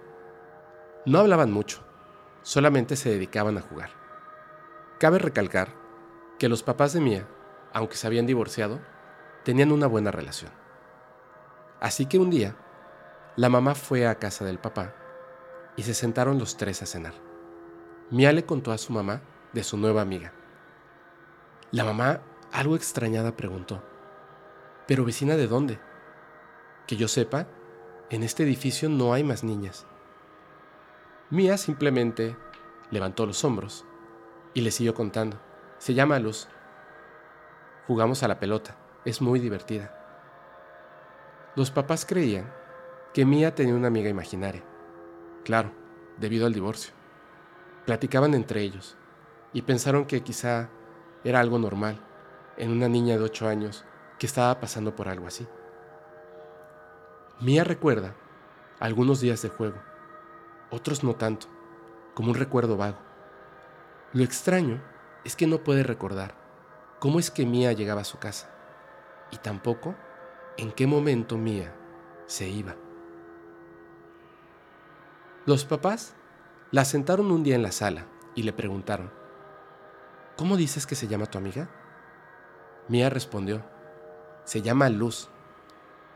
No 1.07 1.19
hablaban 1.19 1.51
mucho, 1.51 1.83
solamente 2.43 2.97
se 2.97 3.11
dedicaban 3.11 3.59
a 3.59 3.63
jugar. 3.63 3.91
Cabe 4.99 5.19
recalcar 5.19 5.75
que 6.39 6.49
los 6.49 6.63
papás 6.63 6.93
de 6.93 7.01
Mía, 7.01 7.27
aunque 7.73 7.97
se 7.97 8.07
habían 8.07 8.27
divorciado, 8.27 8.81
tenían 9.43 9.73
una 9.73 9.87
buena 9.87 10.11
relación. 10.11 10.53
Así 11.81 12.07
que 12.07 12.19
un 12.19 12.31
día, 12.31 12.57
la 13.37 13.49
mamá 13.49 13.75
fue 13.75 14.07
a 14.07 14.19
casa 14.19 14.45
del 14.45 14.59
papá 14.59 14.95
y 15.77 15.83
se 15.83 15.95
sentaron 15.95 16.39
los 16.39 16.57
tres 16.57 16.83
a 16.83 16.87
cenar. 16.87 17.15
Mía 18.11 18.33
le 18.33 18.45
contó 18.45 18.73
a 18.73 18.79
su 18.79 18.93
mamá 18.93 19.23
de 19.53 19.65
su 19.65 19.77
nueva 19.77 20.03
amiga. 20.03 20.33
La 21.71 21.85
mamá, 21.85 22.21
algo 22.53 22.77
extrañada, 22.77 23.37
preguntó, 23.37 23.83
¿pero 24.87 25.05
vecina 25.05 25.37
de 25.37 25.47
dónde? 25.47 25.79
Que 26.87 26.97
yo 26.97 27.09
sepa, 27.09 27.47
en 28.11 28.23
este 28.23 28.43
edificio 28.43 28.89
no 28.89 29.13
hay 29.13 29.25
más 29.25 29.43
niñas. 29.43 29.87
Mía 31.31 31.57
simplemente 31.57 32.37
levantó 32.91 33.27
los 33.27 33.43
hombros 33.45 33.85
y 34.53 34.61
le 34.61 34.71
siguió 34.71 34.95
contando. 34.95 35.41
Se 35.79 35.95
llama 35.95 36.19
Luz. 36.19 36.49
Jugamos 37.87 38.23
a 38.23 38.29
la 38.29 38.39
pelota. 38.39 38.77
Es 39.05 39.21
muy 39.21 39.41
divertida. 39.41 39.93
Los 41.57 41.71
papás 41.71 42.07
creían 42.07 42.53
que 43.13 43.25
Mía 43.25 43.55
tenía 43.55 43.75
una 43.75 43.89
amiga 43.89 44.09
imaginaria. 44.09 44.63
Claro, 45.45 45.73
debido 46.19 46.47
al 46.47 46.55
divorcio. 46.55 46.95
Platicaban 47.85 48.35
entre 48.35 48.63
ellos 48.63 48.97
y 49.53 49.63
pensaron 49.63 50.07
que 50.07 50.23
quizá 50.23 50.71
era 51.23 51.41
algo 51.41 51.59
normal 51.59 52.01
en 52.57 52.71
una 52.71 52.89
niña 52.89 53.17
de 53.17 53.25
8 53.25 53.47
años 53.47 53.85
que 54.19 54.27
estaba 54.27 54.59
pasando 54.59 54.97
por 54.97 55.09
algo 55.09 55.27
así. 55.27 55.47
Mía 57.41 57.63
recuerda 57.63 58.15
algunos 58.81 59.21
días 59.21 59.43
de 59.43 59.51
juego, 59.51 59.77
otros 60.71 61.05
no 61.05 61.15
tanto, 61.15 61.47
como 62.15 62.31
un 62.31 62.37
recuerdo 62.37 62.77
vago. 62.77 62.99
Lo 64.13 64.23
extraño 64.23 64.81
es 65.25 65.37
que 65.37 65.47
no 65.47 65.59
puede 65.59 65.83
recordar 65.83 66.35
cómo 67.01 67.19
es 67.19 67.31
que 67.31 67.45
Mía 67.45 67.73
llegaba 67.73 68.01
a 68.01 68.05
su 68.05 68.19
casa 68.19 68.51
y 69.31 69.37
tampoco 69.39 69.95
en 70.57 70.73
qué 70.73 70.87
momento 70.87 71.37
Mía 71.37 71.75
se 72.27 72.49
iba. 72.49 72.77
Los 75.47 75.67
papás 75.67 76.15
la 76.71 76.87
sentaron 76.87 77.31
un 77.31 77.43
día 77.43 77.55
en 77.55 77.63
la 77.63 77.73
sala 77.73 78.07
y 78.35 78.45
le 78.45 78.55
preguntaron, 78.55 79.11
¿Cómo 80.37 80.57
dices 80.57 80.87
que 80.87 80.97
se 80.97 81.07
llama 81.07 81.27
tu 81.27 81.39
amiga? 81.39 81.69
Mía 82.89 83.09
respondió, 83.09 83.63
se 84.45 84.63
llama 84.63 84.89
Luz. 84.89 85.29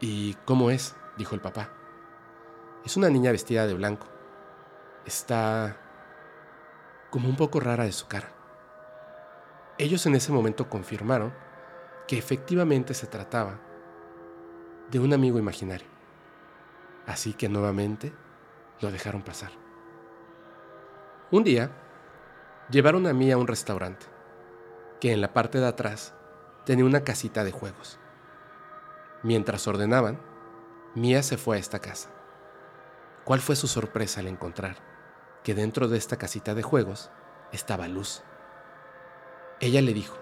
¿Y 0.01 0.35
cómo 0.45 0.71
es? 0.71 0.97
dijo 1.17 1.35
el 1.35 1.41
papá. 1.41 1.71
Es 2.85 2.97
una 2.97 3.11
niña 3.11 3.31
vestida 3.31 3.67
de 3.67 3.75
blanco. 3.75 4.07
Está 5.05 5.77
como 7.11 7.29
un 7.29 7.37
poco 7.37 7.61
rara 7.61 7.85
de 7.85 7.93
su 7.93 8.09
cara. 8.09 8.31
Ellos 9.77 10.05
en 10.07 10.15
ese 10.15 10.33
momento 10.33 10.69
confirmaron 10.69 11.33
que 12.07 12.19
efectivamente 12.19 12.95
se 12.95 13.07
trataba 13.07 13.61
de 14.91 14.99
un 14.99 15.13
amigo 15.13 15.39
imaginario. 15.39 15.87
Así 17.07 17.35
que 17.35 17.49
nuevamente 17.49 18.13
lo 18.81 18.91
dejaron 18.91 19.23
pasar. 19.23 19.51
Un 21.31 21.45
día, 21.45 21.71
llevaron 22.71 23.07
a 23.07 23.13
mí 23.13 23.31
a 23.31 23.39
un 23.39 23.47
restaurante, 23.47 24.07
que 25.01 25.13
en 25.13 25.21
la 25.21 25.33
parte 25.33 25.59
de 25.59 25.67
atrás 25.67 26.15
tenía 26.65 26.85
una 26.85 27.05
casita 27.05 27.45
de 27.45 27.53
juegos. 27.53 27.99
Mientras 29.23 29.67
ordenaban, 29.67 30.21
Mía 30.95 31.23
se 31.23 31.37
fue 31.37 31.57
a 31.57 31.61
esta 31.61 31.81
casa. 31.81 32.11
¿Cuál 33.25 33.41
fue 33.41 33.57
su 33.57 33.69
sorpresa 33.69 34.21
al 34.21 34.27
encontrar 34.27 34.77
que 35.45 35.55
dentro 35.55 35.87
de 35.87 35.99
esta 35.99 36.17
casita 36.17 36.55
de 36.55 36.63
juegos 36.63 37.11
estaba 37.53 37.89
Luz? 37.89 38.23
Ella 39.61 39.83
le 39.83 39.93
dijo, 39.93 40.17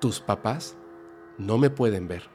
tus 0.00 0.20
papás 0.20 0.76
no 1.38 1.58
me 1.58 1.70
pueden 1.70 2.08
ver. 2.08 2.28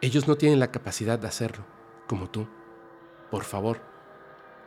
Ellos 0.00 0.26
no 0.26 0.36
tienen 0.36 0.60
la 0.60 0.70
capacidad 0.70 1.18
de 1.18 1.28
hacerlo, 1.28 1.64
como 2.08 2.30
tú. 2.30 2.48
Por 3.32 3.44
favor, 3.44 3.78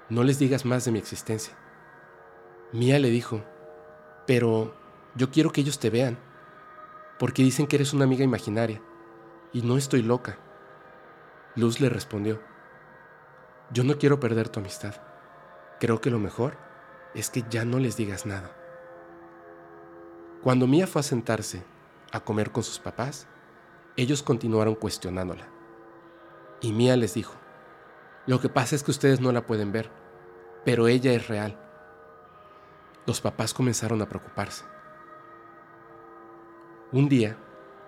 no 0.10 0.24
les 0.24 0.40
digas 0.40 0.66
más 0.66 0.86
de 0.86 0.92
mi 0.92 0.98
existencia. 0.98 1.54
Mía 2.72 2.98
le 2.98 3.12
dijo, 3.12 3.44
pero 4.26 4.74
yo 5.14 5.30
quiero 5.30 5.52
que 5.52 5.62
ellos 5.62 5.78
te 5.78 5.92
vean, 5.92 6.18
porque 7.20 7.44
dicen 7.44 7.68
que 7.68 7.76
eres 7.76 7.94
una 7.94 8.06
amiga 8.06 8.24
imaginaria, 8.24 8.82
y 9.54 9.62
no 9.62 9.78
estoy 9.78 10.02
loca. 10.02 10.40
Luz 11.56 11.80
le 11.80 11.90
respondió, 11.90 12.42
yo 13.70 13.84
no 13.84 14.00
quiero 14.00 14.20
perder 14.20 14.50
tu 14.50 14.60
amistad. 14.60 14.96
Creo 15.80 16.02
que 16.02 16.10
lo 16.10 16.18
mejor 16.18 16.58
es 17.14 17.30
que 17.30 17.44
ya 17.48 17.66
no 17.66 17.78
les 17.78 17.98
digas 17.98 18.26
nada. 18.26 18.52
Cuando 20.42 20.66
Mía 20.66 20.88
fue 20.88 21.02
a 21.02 21.04
sentarse 21.04 21.64
a 22.12 22.20
comer 22.22 22.52
con 22.52 22.64
sus 22.64 22.80
papás, 22.80 23.28
ellos 23.96 24.24
continuaron 24.24 24.74
cuestionándola. 24.74 25.48
Y 26.62 26.72
Mía 26.72 26.98
les 26.98 27.14
dijo, 27.14 27.45
lo 28.28 28.40
que 28.40 28.50
pasa 28.50 28.76
es 28.76 28.84
que 28.84 28.92
ustedes 28.92 29.22
no 29.22 29.32
la 29.32 29.46
pueden 29.46 29.72
ver, 29.72 29.90
pero 30.64 30.88
ella 30.88 31.14
es 31.14 31.28
real. 31.28 31.60
Los 33.06 33.22
papás 33.22 33.54
comenzaron 33.54 34.02
a 34.02 34.10
preocuparse. 34.10 34.64
Un 36.92 37.08
día, 37.08 37.38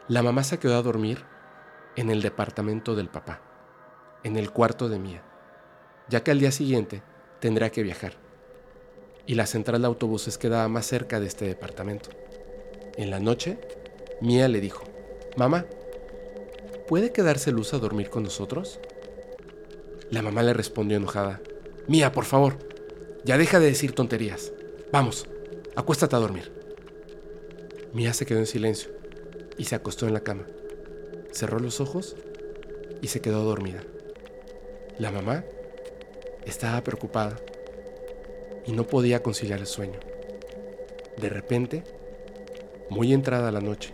la 0.08 0.22
mamá 0.22 0.44
se 0.44 0.60
quedó 0.60 0.78
a 0.78 0.84
dormir 0.84 1.24
en 1.96 2.12
el 2.12 2.22
departamento 2.22 2.96
del 2.96 3.10
papá, 3.10 3.42
en 4.24 4.38
el 4.38 4.52
cuarto 4.52 4.90
de 4.90 5.00
Mía, 5.00 5.24
ya 6.08 6.24
que 6.24 6.30
al 6.30 6.40
día 6.40 6.52
siguiente 6.52 7.02
tendría 7.40 7.72
que 7.72 7.82
viajar. 7.82 8.14
Y 9.26 9.36
la 9.36 9.48
central 9.48 9.82
de 9.82 9.88
autobuses 9.88 10.38
quedaba 10.38 10.68
más 10.68 10.86
cerca 10.86 11.20
de 11.20 11.26
este 11.26 11.46
departamento. 11.46 12.12
En 12.96 13.10
la 13.10 13.20
noche, 13.20 13.60
Mía 14.22 14.48
le 14.48 14.62
dijo, 14.62 14.84
Mamá, 15.36 15.66
¿puede 16.88 17.12
quedarse 17.12 17.52
Luz 17.52 17.74
a 17.74 17.80
dormir 17.80 18.10
con 18.10 18.24
nosotros? 18.24 18.80
La 20.10 20.22
mamá 20.22 20.42
le 20.44 20.54
respondió 20.54 20.98
enojada, 20.98 21.42
Mía, 21.88 22.12
por 22.12 22.26
favor, 22.26 22.58
ya 23.24 23.38
deja 23.38 23.60
de 23.60 23.68
decir 23.68 23.94
tonterías. 23.94 24.52
Vamos, 24.92 25.28
acuéstate 25.76 26.16
a 26.16 26.20
dormir. 26.20 26.52
Mía 27.94 28.14
se 28.14 28.26
quedó 28.26 28.40
en 28.40 28.46
silencio 28.46 28.92
y 29.58 29.66
se 29.66 29.76
acostó 29.76 30.08
en 30.08 30.14
la 30.14 30.22
cama. 30.22 30.46
Cerró 31.32 31.60
los 31.60 31.82
ojos 31.82 32.16
y 33.02 33.08
se 33.08 33.22
quedó 33.22 33.44
dormida. 33.44 33.84
La 35.00 35.12
mamá 35.12 35.44
estaba 36.46 36.84
preocupada 36.84 37.38
y 38.66 38.72
no 38.72 38.86
podía 38.88 39.24
conciliar 39.24 39.60
el 39.60 39.68
sueño. 39.68 40.00
De 41.20 41.30
repente, 41.30 41.84
muy 42.90 43.14
entrada 43.14 43.52
la 43.52 43.62
noche, 43.62 43.94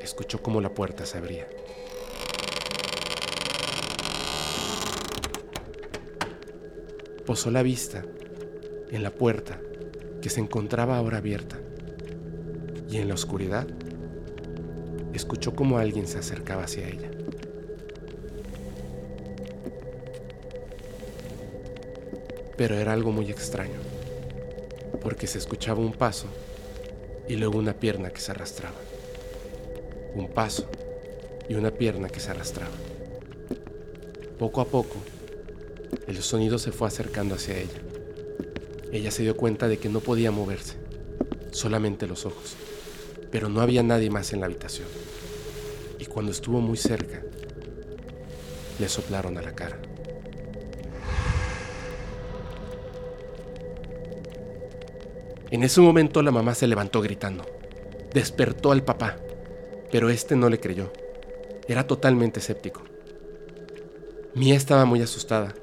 escuchó 0.00 0.42
como 0.42 0.60
la 0.60 0.74
puerta 0.74 1.06
se 1.06 1.18
abría. 1.18 1.46
Posó 7.26 7.50
la 7.50 7.62
vista 7.62 8.04
en 8.90 9.02
la 9.02 9.10
puerta 9.10 9.60
que 10.20 10.28
se 10.28 10.40
encontraba 10.40 10.96
ahora 10.96 11.18
abierta 11.18 11.58
y 12.90 12.98
en 12.98 13.08
la 13.08 13.14
oscuridad 13.14 13.66
escuchó 15.14 15.54
como 15.54 15.78
alguien 15.78 16.06
se 16.06 16.18
acercaba 16.18 16.64
hacia 16.64 16.88
ella. 16.88 17.10
Pero 22.56 22.76
era 22.76 22.92
algo 22.92 23.12
muy 23.12 23.30
extraño, 23.30 23.80
porque 25.00 25.26
se 25.26 25.38
escuchaba 25.38 25.80
un 25.80 25.92
paso 25.92 26.26
y 27.28 27.36
luego 27.36 27.58
una 27.58 27.74
pierna 27.74 28.10
que 28.10 28.20
se 28.20 28.30
arrastraba. 28.30 28.76
Un 30.14 30.28
paso 30.28 30.68
y 31.48 31.54
una 31.54 31.70
pierna 31.70 32.08
que 32.08 32.20
se 32.20 32.30
arrastraba. 32.30 32.74
Poco 34.38 34.60
a 34.60 34.66
poco, 34.66 34.96
el 36.06 36.22
sonido 36.22 36.58
se 36.58 36.72
fue 36.72 36.88
acercando 36.88 37.34
hacia 37.34 37.58
ella. 37.58 37.80
Ella 38.92 39.10
se 39.10 39.22
dio 39.22 39.36
cuenta 39.36 39.68
de 39.68 39.78
que 39.78 39.88
no 39.88 40.00
podía 40.00 40.30
moverse, 40.30 40.76
solamente 41.50 42.06
los 42.06 42.26
ojos, 42.26 42.56
pero 43.30 43.48
no 43.48 43.60
había 43.60 43.82
nadie 43.82 44.10
más 44.10 44.32
en 44.32 44.40
la 44.40 44.46
habitación. 44.46 44.88
Y 45.98 46.04
cuando 46.06 46.32
estuvo 46.32 46.60
muy 46.60 46.76
cerca, 46.76 47.22
le 48.78 48.88
soplaron 48.88 49.38
a 49.38 49.42
la 49.42 49.54
cara. 49.54 49.80
En 55.50 55.62
ese 55.62 55.80
momento 55.80 56.22
la 56.22 56.30
mamá 56.30 56.54
se 56.54 56.66
levantó 56.66 57.02
gritando. 57.02 57.44
Despertó 58.12 58.72
al 58.72 58.84
papá, 58.84 59.18
pero 59.90 60.10
este 60.10 60.34
no 60.34 60.48
le 60.48 60.58
creyó. 60.58 60.92
Era 61.68 61.86
totalmente 61.86 62.40
escéptico. 62.40 62.82
Mía 64.34 64.56
estaba 64.56 64.86
muy 64.86 65.02
asustada. 65.02 65.54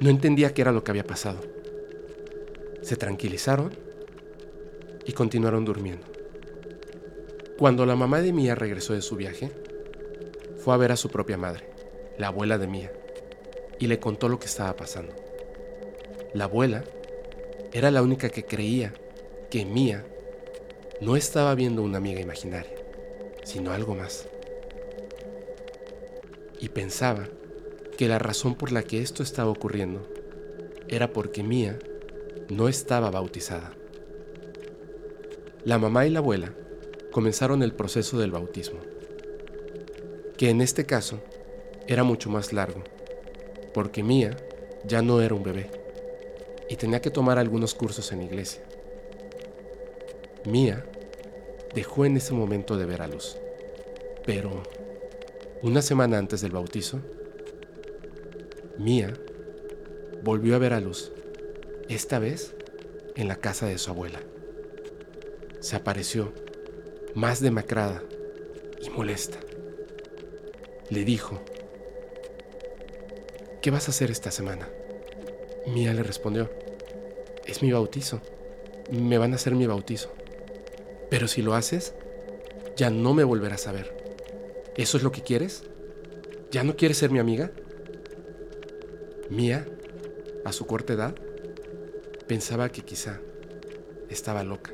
No 0.00 0.10
entendía 0.10 0.52
qué 0.52 0.62
era 0.62 0.72
lo 0.72 0.84
que 0.84 0.90
había 0.90 1.06
pasado. 1.06 1.40
Se 2.82 2.96
tranquilizaron 2.96 3.72
y 5.04 5.12
continuaron 5.12 5.64
durmiendo. 5.64 6.06
Cuando 7.58 7.86
la 7.86 7.96
mamá 7.96 8.20
de 8.20 8.34
Mía 8.34 8.54
regresó 8.54 8.92
de 8.92 9.00
su 9.00 9.16
viaje, 9.16 9.50
fue 10.58 10.74
a 10.74 10.76
ver 10.76 10.92
a 10.92 10.96
su 10.96 11.08
propia 11.08 11.38
madre, 11.38 11.64
la 12.18 12.26
abuela 12.26 12.58
de 12.58 12.66
Mía, 12.66 12.92
y 13.78 13.86
le 13.86 13.98
contó 13.98 14.28
lo 14.28 14.38
que 14.38 14.46
estaba 14.46 14.76
pasando. 14.76 15.14
La 16.34 16.44
abuela 16.44 16.84
era 17.72 17.90
la 17.90 18.02
única 18.02 18.28
que 18.28 18.44
creía 18.44 18.92
que 19.48 19.64
Mía 19.64 20.04
no 21.00 21.16
estaba 21.16 21.54
viendo 21.54 21.82
una 21.82 21.96
amiga 21.96 22.20
imaginaria, 22.20 22.74
sino 23.44 23.72
algo 23.72 23.94
más. 23.94 24.28
Y 26.60 26.68
pensaba 26.68 27.28
que 27.96 28.08
la 28.08 28.18
razón 28.18 28.54
por 28.54 28.72
la 28.72 28.82
que 28.82 29.00
esto 29.00 29.22
estaba 29.22 29.50
ocurriendo 29.50 30.06
era 30.88 31.12
porque 31.12 31.42
Mía 31.42 31.78
no 32.48 32.68
estaba 32.68 33.10
bautizada. 33.10 33.72
La 35.64 35.78
mamá 35.78 36.06
y 36.06 36.10
la 36.10 36.20
abuela 36.20 36.52
comenzaron 37.10 37.62
el 37.62 37.72
proceso 37.72 38.18
del 38.18 38.30
bautismo, 38.30 38.78
que 40.36 40.50
en 40.50 40.60
este 40.60 40.86
caso 40.86 41.20
era 41.86 42.04
mucho 42.04 42.30
más 42.30 42.52
largo, 42.52 42.84
porque 43.72 44.02
Mía 44.02 44.36
ya 44.84 45.02
no 45.02 45.20
era 45.20 45.34
un 45.34 45.42
bebé 45.42 45.70
y 46.68 46.76
tenía 46.76 47.00
que 47.00 47.10
tomar 47.10 47.38
algunos 47.38 47.74
cursos 47.74 48.12
en 48.12 48.22
iglesia. 48.22 48.62
Mía 50.44 50.84
dejó 51.74 52.04
en 52.04 52.16
ese 52.16 52.32
momento 52.32 52.76
de 52.76 52.86
ver 52.86 53.02
a 53.02 53.08
Luz. 53.08 53.36
Pero 54.24 54.62
una 55.62 55.82
semana 55.82 56.18
antes 56.18 56.40
del 56.40 56.52
bautizo, 56.52 57.00
Mía 58.78 59.14
volvió 60.22 60.54
a 60.54 60.58
ver 60.58 60.74
a 60.74 60.80
Luz, 60.80 61.12
esta 61.88 62.18
vez 62.18 62.54
en 63.14 63.26
la 63.26 63.36
casa 63.36 63.66
de 63.66 63.78
su 63.78 63.90
abuela. 63.90 64.20
Se 65.60 65.76
apareció, 65.76 66.32
más 67.14 67.40
demacrada 67.40 68.02
y 68.82 68.90
molesta. 68.90 69.38
Le 70.90 71.04
dijo, 71.04 71.40
¿qué 73.62 73.70
vas 73.70 73.88
a 73.88 73.92
hacer 73.92 74.10
esta 74.10 74.30
semana? 74.30 74.68
Mía 75.66 75.94
le 75.94 76.02
respondió, 76.02 76.50
es 77.46 77.62
mi 77.62 77.72
bautizo, 77.72 78.20
me 78.90 79.16
van 79.16 79.32
a 79.32 79.36
hacer 79.36 79.54
mi 79.54 79.66
bautizo. 79.66 80.12
Pero 81.08 81.28
si 81.28 81.40
lo 81.40 81.54
haces, 81.54 81.94
ya 82.76 82.90
no 82.90 83.14
me 83.14 83.24
volverás 83.24 83.66
a 83.68 83.72
ver. 83.72 83.96
¿Eso 84.76 84.98
es 84.98 85.02
lo 85.02 85.12
que 85.12 85.22
quieres? 85.22 85.64
¿Ya 86.50 86.62
no 86.62 86.76
quieres 86.76 86.98
ser 86.98 87.10
mi 87.10 87.18
amiga? 87.18 87.50
Mía, 89.30 89.66
a 90.44 90.52
su 90.52 90.66
corta 90.66 90.92
edad, 90.92 91.14
pensaba 92.28 92.68
que 92.70 92.82
quizá 92.82 93.20
estaba 94.08 94.44
loca, 94.44 94.72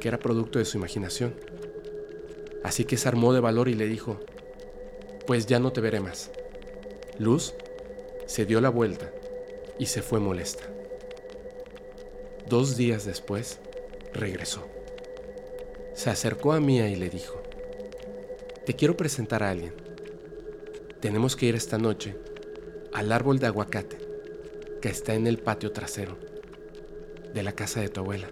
que 0.00 0.08
era 0.08 0.18
producto 0.18 0.58
de 0.58 0.64
su 0.64 0.78
imaginación. 0.78 1.34
Así 2.64 2.84
que 2.84 2.96
se 2.96 3.06
armó 3.06 3.32
de 3.32 3.38
valor 3.38 3.68
y 3.68 3.74
le 3.74 3.86
dijo, 3.86 4.18
pues 5.26 5.46
ya 5.46 5.60
no 5.60 5.72
te 5.72 5.80
veré 5.80 6.00
más. 6.00 6.32
Luz 7.18 7.54
se 8.26 8.46
dio 8.46 8.60
la 8.60 8.68
vuelta 8.68 9.12
y 9.78 9.86
se 9.86 10.02
fue 10.02 10.18
molesta. 10.18 10.64
Dos 12.48 12.76
días 12.76 13.04
después, 13.04 13.60
regresó. 14.12 14.66
Se 15.94 16.10
acercó 16.10 16.52
a 16.52 16.60
Mía 16.60 16.88
y 16.88 16.96
le 16.96 17.10
dijo, 17.10 17.40
te 18.64 18.74
quiero 18.74 18.96
presentar 18.96 19.44
a 19.44 19.50
alguien. 19.50 19.72
Tenemos 21.00 21.36
que 21.36 21.46
ir 21.46 21.54
esta 21.54 21.78
noche 21.78 22.16
al 22.96 23.12
árbol 23.12 23.38
de 23.38 23.46
aguacate 23.46 23.98
que 24.80 24.88
está 24.88 25.12
en 25.12 25.26
el 25.26 25.36
patio 25.36 25.70
trasero 25.70 26.16
de 27.34 27.42
la 27.42 27.52
casa 27.52 27.82
de 27.82 27.90
tu 27.90 28.00
abuela. 28.00 28.30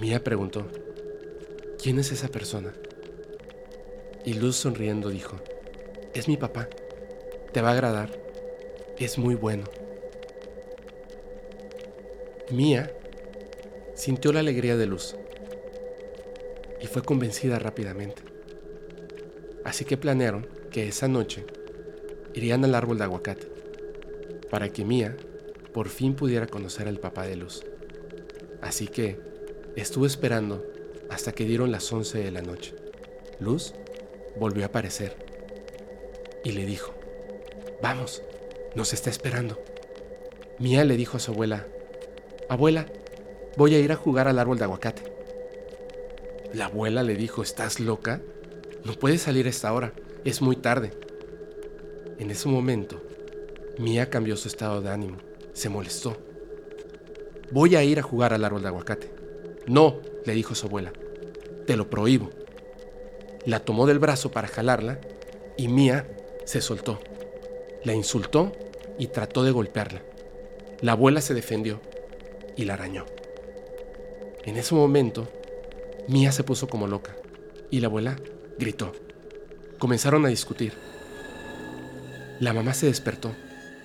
Mía 0.00 0.22
preguntó, 0.22 0.68
¿quién 1.82 1.98
es 1.98 2.12
esa 2.12 2.28
persona? 2.28 2.72
Y 4.24 4.34
Luz 4.34 4.54
sonriendo 4.54 5.08
dijo, 5.08 5.34
es 6.14 6.28
mi 6.28 6.36
papá. 6.36 6.68
Te 7.52 7.60
va 7.60 7.70
a 7.70 7.72
agradar. 7.72 8.10
Es 9.00 9.18
muy 9.18 9.34
bueno. 9.34 9.64
Mía 12.52 12.96
sintió 13.96 14.32
la 14.32 14.38
alegría 14.38 14.76
de 14.76 14.86
Luz 14.86 15.16
y 16.80 16.86
fue 16.86 17.02
convencida 17.02 17.58
rápidamente. 17.58 18.22
Así 19.64 19.84
que 19.84 19.96
planearon 19.96 20.46
que 20.70 20.86
esa 20.86 21.08
noche 21.08 21.44
irían 22.34 22.64
al 22.64 22.74
árbol 22.74 22.98
de 22.98 23.04
aguacate 23.04 23.48
para 24.50 24.68
que 24.68 24.84
Mía 24.84 25.16
por 25.72 25.88
fin 25.88 26.14
pudiera 26.14 26.46
conocer 26.46 26.86
al 26.86 26.98
papá 26.98 27.26
de 27.26 27.36
Luz. 27.36 27.64
Así 28.62 28.86
que 28.86 29.18
estuvo 29.76 30.06
esperando 30.06 30.64
hasta 31.10 31.32
que 31.32 31.44
dieron 31.44 31.72
las 31.72 31.92
11 31.92 32.18
de 32.18 32.30
la 32.30 32.42
noche. 32.42 32.74
Luz 33.40 33.74
volvió 34.38 34.64
a 34.64 34.68
aparecer 34.68 35.16
y 36.44 36.52
le 36.52 36.66
dijo, 36.66 36.94
vamos, 37.82 38.22
nos 38.74 38.92
está 38.92 39.10
esperando. 39.10 39.60
Mía 40.58 40.84
le 40.84 40.96
dijo 40.96 41.16
a 41.16 41.20
su 41.20 41.32
abuela, 41.32 41.66
abuela, 42.48 42.86
voy 43.56 43.74
a 43.74 43.80
ir 43.80 43.90
a 43.92 43.96
jugar 43.96 44.28
al 44.28 44.38
árbol 44.38 44.58
de 44.58 44.64
aguacate. 44.64 45.02
La 46.52 46.66
abuela 46.66 47.02
le 47.02 47.16
dijo, 47.16 47.42
¿estás 47.42 47.80
loca? 47.80 48.20
No 48.84 48.92
puedes 48.92 49.22
salir 49.22 49.46
a 49.46 49.50
esta 49.50 49.72
hora, 49.72 49.92
es 50.24 50.40
muy 50.40 50.56
tarde. 50.56 50.92
En 52.18 52.30
ese 52.30 52.48
momento, 52.48 53.02
Mía 53.78 54.08
cambió 54.08 54.36
su 54.36 54.48
estado 54.48 54.80
de 54.80 54.90
ánimo, 54.90 55.18
se 55.52 55.68
molestó. 55.68 56.16
Voy 57.50 57.74
a 57.74 57.82
ir 57.82 57.98
a 57.98 58.02
jugar 58.02 58.32
al 58.32 58.44
árbol 58.44 58.62
de 58.62 58.68
aguacate. 58.68 59.10
No, 59.66 60.00
le 60.24 60.34
dijo 60.34 60.54
su 60.54 60.66
abuela, 60.66 60.92
te 61.66 61.76
lo 61.76 61.90
prohíbo. 61.90 62.30
La 63.46 63.60
tomó 63.60 63.86
del 63.86 63.98
brazo 63.98 64.30
para 64.30 64.48
jalarla 64.48 65.00
y 65.56 65.68
Mía 65.68 66.08
se 66.44 66.60
soltó. 66.60 67.00
La 67.82 67.94
insultó 67.94 68.52
y 68.98 69.08
trató 69.08 69.42
de 69.42 69.50
golpearla. 69.50 70.02
La 70.80 70.92
abuela 70.92 71.20
se 71.20 71.34
defendió 71.34 71.80
y 72.56 72.64
la 72.64 72.74
arañó. 72.74 73.06
En 74.44 74.56
ese 74.56 74.74
momento, 74.74 75.26
Mía 76.06 76.30
se 76.32 76.44
puso 76.44 76.68
como 76.68 76.86
loca 76.86 77.16
y 77.70 77.80
la 77.80 77.88
abuela 77.88 78.16
gritó. 78.58 78.92
Comenzaron 79.78 80.24
a 80.26 80.28
discutir. 80.28 80.83
La 82.40 82.52
mamá 82.52 82.74
se 82.74 82.86
despertó. 82.86 83.34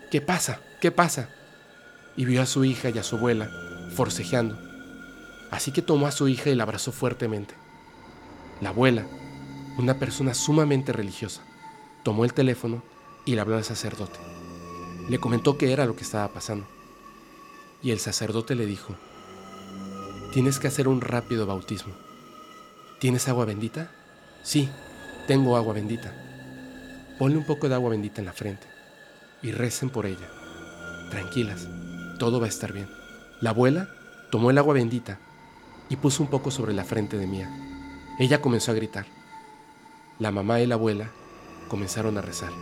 ¿Qué 0.10 0.22
pasa? 0.22 0.62
¿Qué 0.82 0.92
pasa? 0.92 1.30
Y 2.18 2.26
vio 2.26 2.42
a 2.42 2.46
su 2.46 2.66
hija 2.66 2.90
y 2.90 2.98
a 2.98 3.04
su 3.04 3.18
abuela 3.18 3.50
forcejeando. 3.96 4.58
Así 5.52 5.72
que 5.72 5.82
tomó 5.82 6.08
a 6.08 6.12
su 6.12 6.28
hija 6.28 6.50
y 6.50 6.56
la 6.56 6.64
abrazó 6.64 6.92
fuertemente. 6.92 7.54
La 8.62 8.70
abuela, 8.70 9.06
una 9.78 10.00
persona 10.00 10.34
sumamente 10.34 10.94
religiosa, 10.94 11.42
tomó 12.04 12.26
el 12.26 12.34
teléfono 12.34 12.84
y 13.26 13.36
le 13.36 13.42
habló 13.42 13.56
al 13.56 13.64
sacerdote. 13.64 14.20
Le 15.10 15.20
comentó 15.20 15.58
qué 15.58 15.72
era 15.72 15.86
lo 15.86 15.96
que 15.96 16.04
estaba 16.04 16.28
pasando. 16.30 16.68
Y 17.82 17.92
el 17.92 18.00
sacerdote 18.00 18.56
le 18.56 18.66
dijo, 18.66 18.96
tienes 20.34 20.60
que 20.60 20.68
hacer 20.68 20.88
un 20.88 21.02
rápido 21.02 21.46
bautismo. 21.46 21.94
¿Tienes 23.00 23.28
agua 23.28 23.46
bendita? 23.46 23.92
Sí, 24.44 24.70
tengo 25.28 25.56
agua 25.56 25.74
bendita. 25.74 26.29
Ponle 27.20 27.38
un 27.38 27.44
poco 27.44 27.68
de 27.68 27.76
agua 27.76 27.90
bendita 27.90 28.22
en 28.22 28.26
la 28.26 28.32
frente 28.32 28.66
y 29.42 29.52
recen 29.52 29.90
por 29.90 30.06
ella. 30.06 30.30
Tranquilas, 31.12 31.68
todo 32.18 32.40
va 32.40 32.46
a 32.46 32.50
estar 32.50 32.72
bien. 32.72 32.88
La 33.42 33.50
abuela 33.50 33.90
tomó 34.32 34.52
el 34.52 34.58
agua 34.58 34.76
bendita 34.76 35.20
y 35.90 35.98
puso 35.98 36.24
un 36.24 36.30
poco 36.30 36.50
sobre 36.50 36.74
la 36.74 36.86
frente 36.86 37.18
de 37.18 37.28
Mía. 37.28 37.50
Ella 38.20 38.40
comenzó 38.40 38.72
a 38.72 38.76
gritar. 38.76 39.06
La 40.18 40.32
mamá 40.32 40.62
y 40.62 40.66
la 40.66 40.76
abuela 40.76 41.12
comenzaron 41.68 42.18
a 42.18 42.22
rezar. 42.22 42.54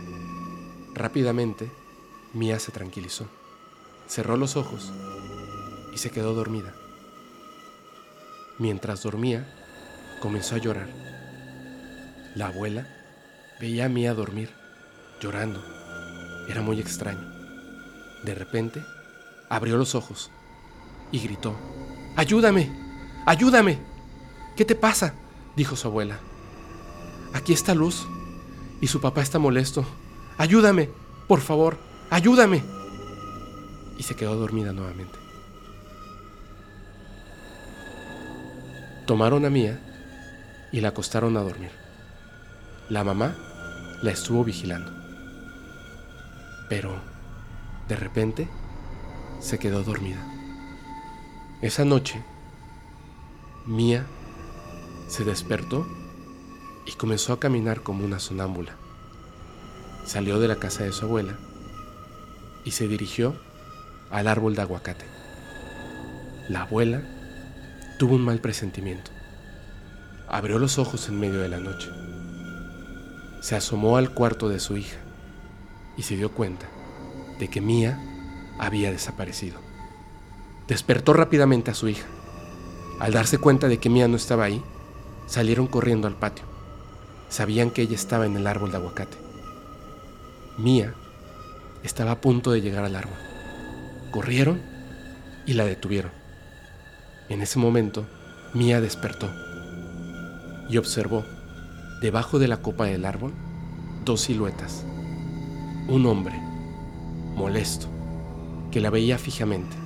Rápidamente, 0.92 1.70
Mía 2.34 2.58
se 2.58 2.72
tranquilizó, 2.72 3.28
cerró 4.08 4.36
los 4.36 4.56
ojos 4.56 4.92
y 5.94 5.98
se 5.98 6.10
quedó 6.10 6.34
dormida. 6.34 6.74
Mientras 8.58 9.04
dormía, 9.04 9.54
comenzó 10.20 10.56
a 10.56 10.58
llorar. 10.58 10.88
La 12.34 12.48
abuela 12.48 12.97
veía 13.60 13.86
a 13.86 13.88
Mía 13.88 14.14
dormir, 14.14 14.50
llorando. 15.20 15.62
Era 16.48 16.62
muy 16.62 16.80
extraño. 16.80 17.26
De 18.24 18.34
repente, 18.34 18.84
abrió 19.48 19.76
los 19.76 19.94
ojos 19.94 20.30
y 21.12 21.20
gritó, 21.20 21.56
¡Ayúdame! 22.16 22.70
¡Ayúdame! 23.26 23.78
¿Qué 24.56 24.64
te 24.64 24.74
pasa? 24.74 25.14
dijo 25.56 25.76
su 25.76 25.88
abuela. 25.88 26.18
Aquí 27.34 27.52
está 27.52 27.74
Luz 27.74 28.06
y 28.80 28.86
su 28.86 29.00
papá 29.00 29.22
está 29.22 29.38
molesto. 29.38 29.84
Ayúdame, 30.36 30.90
por 31.26 31.40
favor, 31.40 31.78
ayúdame. 32.10 32.62
Y 33.98 34.02
se 34.04 34.14
quedó 34.14 34.36
dormida 34.36 34.72
nuevamente. 34.72 35.18
Tomaron 39.06 39.44
a 39.44 39.50
Mía 39.50 39.80
y 40.70 40.80
la 40.80 40.88
acostaron 40.88 41.36
a 41.36 41.40
dormir. 41.40 41.70
La 42.88 43.04
mamá 43.04 43.47
la 44.02 44.10
estuvo 44.10 44.44
vigilando. 44.44 44.92
Pero, 46.68 47.00
de 47.88 47.96
repente, 47.96 48.48
se 49.40 49.58
quedó 49.58 49.82
dormida. 49.82 50.24
Esa 51.62 51.84
noche, 51.84 52.22
Mía 53.66 54.06
se 55.08 55.24
despertó 55.24 55.86
y 56.86 56.92
comenzó 56.92 57.32
a 57.32 57.40
caminar 57.40 57.82
como 57.82 58.04
una 58.04 58.18
sonámbula. 58.18 58.76
Salió 60.04 60.38
de 60.38 60.48
la 60.48 60.56
casa 60.56 60.84
de 60.84 60.92
su 60.92 61.04
abuela 61.04 61.38
y 62.64 62.70
se 62.70 62.88
dirigió 62.88 63.34
al 64.10 64.28
árbol 64.28 64.54
de 64.54 64.62
aguacate. 64.62 65.04
La 66.48 66.62
abuela 66.62 67.02
tuvo 67.98 68.14
un 68.14 68.22
mal 68.22 68.40
presentimiento. 68.40 69.10
Abrió 70.28 70.58
los 70.58 70.78
ojos 70.78 71.08
en 71.08 71.20
medio 71.20 71.40
de 71.40 71.48
la 71.48 71.58
noche. 71.58 71.90
Se 73.40 73.56
asomó 73.56 73.96
al 73.96 74.12
cuarto 74.14 74.48
de 74.48 74.60
su 74.60 74.76
hija 74.76 74.98
y 75.96 76.02
se 76.02 76.16
dio 76.16 76.32
cuenta 76.32 76.66
de 77.38 77.48
que 77.48 77.60
Mía 77.60 78.00
había 78.58 78.90
desaparecido. 78.90 79.60
Despertó 80.66 81.12
rápidamente 81.12 81.70
a 81.70 81.74
su 81.74 81.88
hija. 81.88 82.06
Al 83.00 83.12
darse 83.12 83.38
cuenta 83.38 83.68
de 83.68 83.78
que 83.78 83.88
Mía 83.88 84.08
no 84.08 84.16
estaba 84.16 84.44
ahí, 84.44 84.62
salieron 85.26 85.66
corriendo 85.66 86.08
al 86.08 86.16
patio. 86.16 86.44
Sabían 87.28 87.70
que 87.70 87.82
ella 87.82 87.94
estaba 87.94 88.26
en 88.26 88.36
el 88.36 88.46
árbol 88.46 88.70
de 88.70 88.78
aguacate. 88.78 89.16
Mía 90.56 90.94
estaba 91.82 92.12
a 92.12 92.20
punto 92.20 92.50
de 92.50 92.60
llegar 92.60 92.84
al 92.84 92.96
árbol. 92.96 93.16
Corrieron 94.10 94.60
y 95.46 95.54
la 95.54 95.64
detuvieron. 95.64 96.10
En 97.28 97.42
ese 97.42 97.58
momento, 97.58 98.06
Mía 98.54 98.80
despertó 98.80 99.30
y 100.68 100.76
observó, 100.76 101.24
debajo 102.00 102.38
de 102.38 102.46
la 102.46 102.58
copa 102.58 102.84
del 102.84 103.04
árbol, 103.04 103.32
dos 104.04 104.22
siluetas. 104.22 104.84
Un 105.88 106.06
hombre, 106.06 106.38
molesto, 107.34 107.88
que 108.70 108.80
la 108.80 108.90
veía 108.90 109.18
fijamente, 109.18 109.76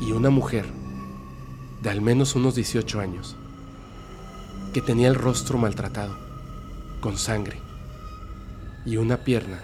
y 0.00 0.12
una 0.12 0.30
mujer, 0.30 0.66
de 1.82 1.90
al 1.90 2.00
menos 2.00 2.36
unos 2.36 2.54
18 2.54 3.00
años, 3.00 3.36
que 4.72 4.82
tenía 4.82 5.08
el 5.08 5.14
rostro 5.14 5.58
maltratado, 5.58 6.16
con 7.00 7.18
sangre, 7.18 7.60
y 8.86 8.96
una 8.96 9.18
pierna 9.18 9.60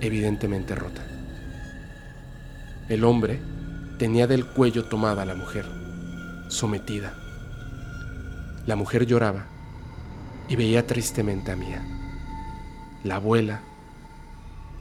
evidentemente 0.00 0.74
rota. 0.74 1.02
El 2.88 3.04
hombre 3.04 3.40
tenía 3.98 4.26
del 4.26 4.46
cuello 4.46 4.84
tomada 4.84 5.22
a 5.22 5.26
la 5.26 5.34
mujer, 5.34 5.66
sometida. 6.48 7.14
La 8.66 8.76
mujer 8.76 9.06
lloraba 9.06 9.51
y 10.52 10.56
veía 10.56 10.86
tristemente 10.86 11.50
a 11.50 11.56
Mía. 11.56 11.82
La 13.04 13.16
abuela 13.16 13.62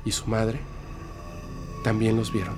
y 0.04 0.12
su 0.12 0.28
madre 0.28 0.60
también 1.82 2.18
los 2.18 2.34
vieron. 2.34 2.58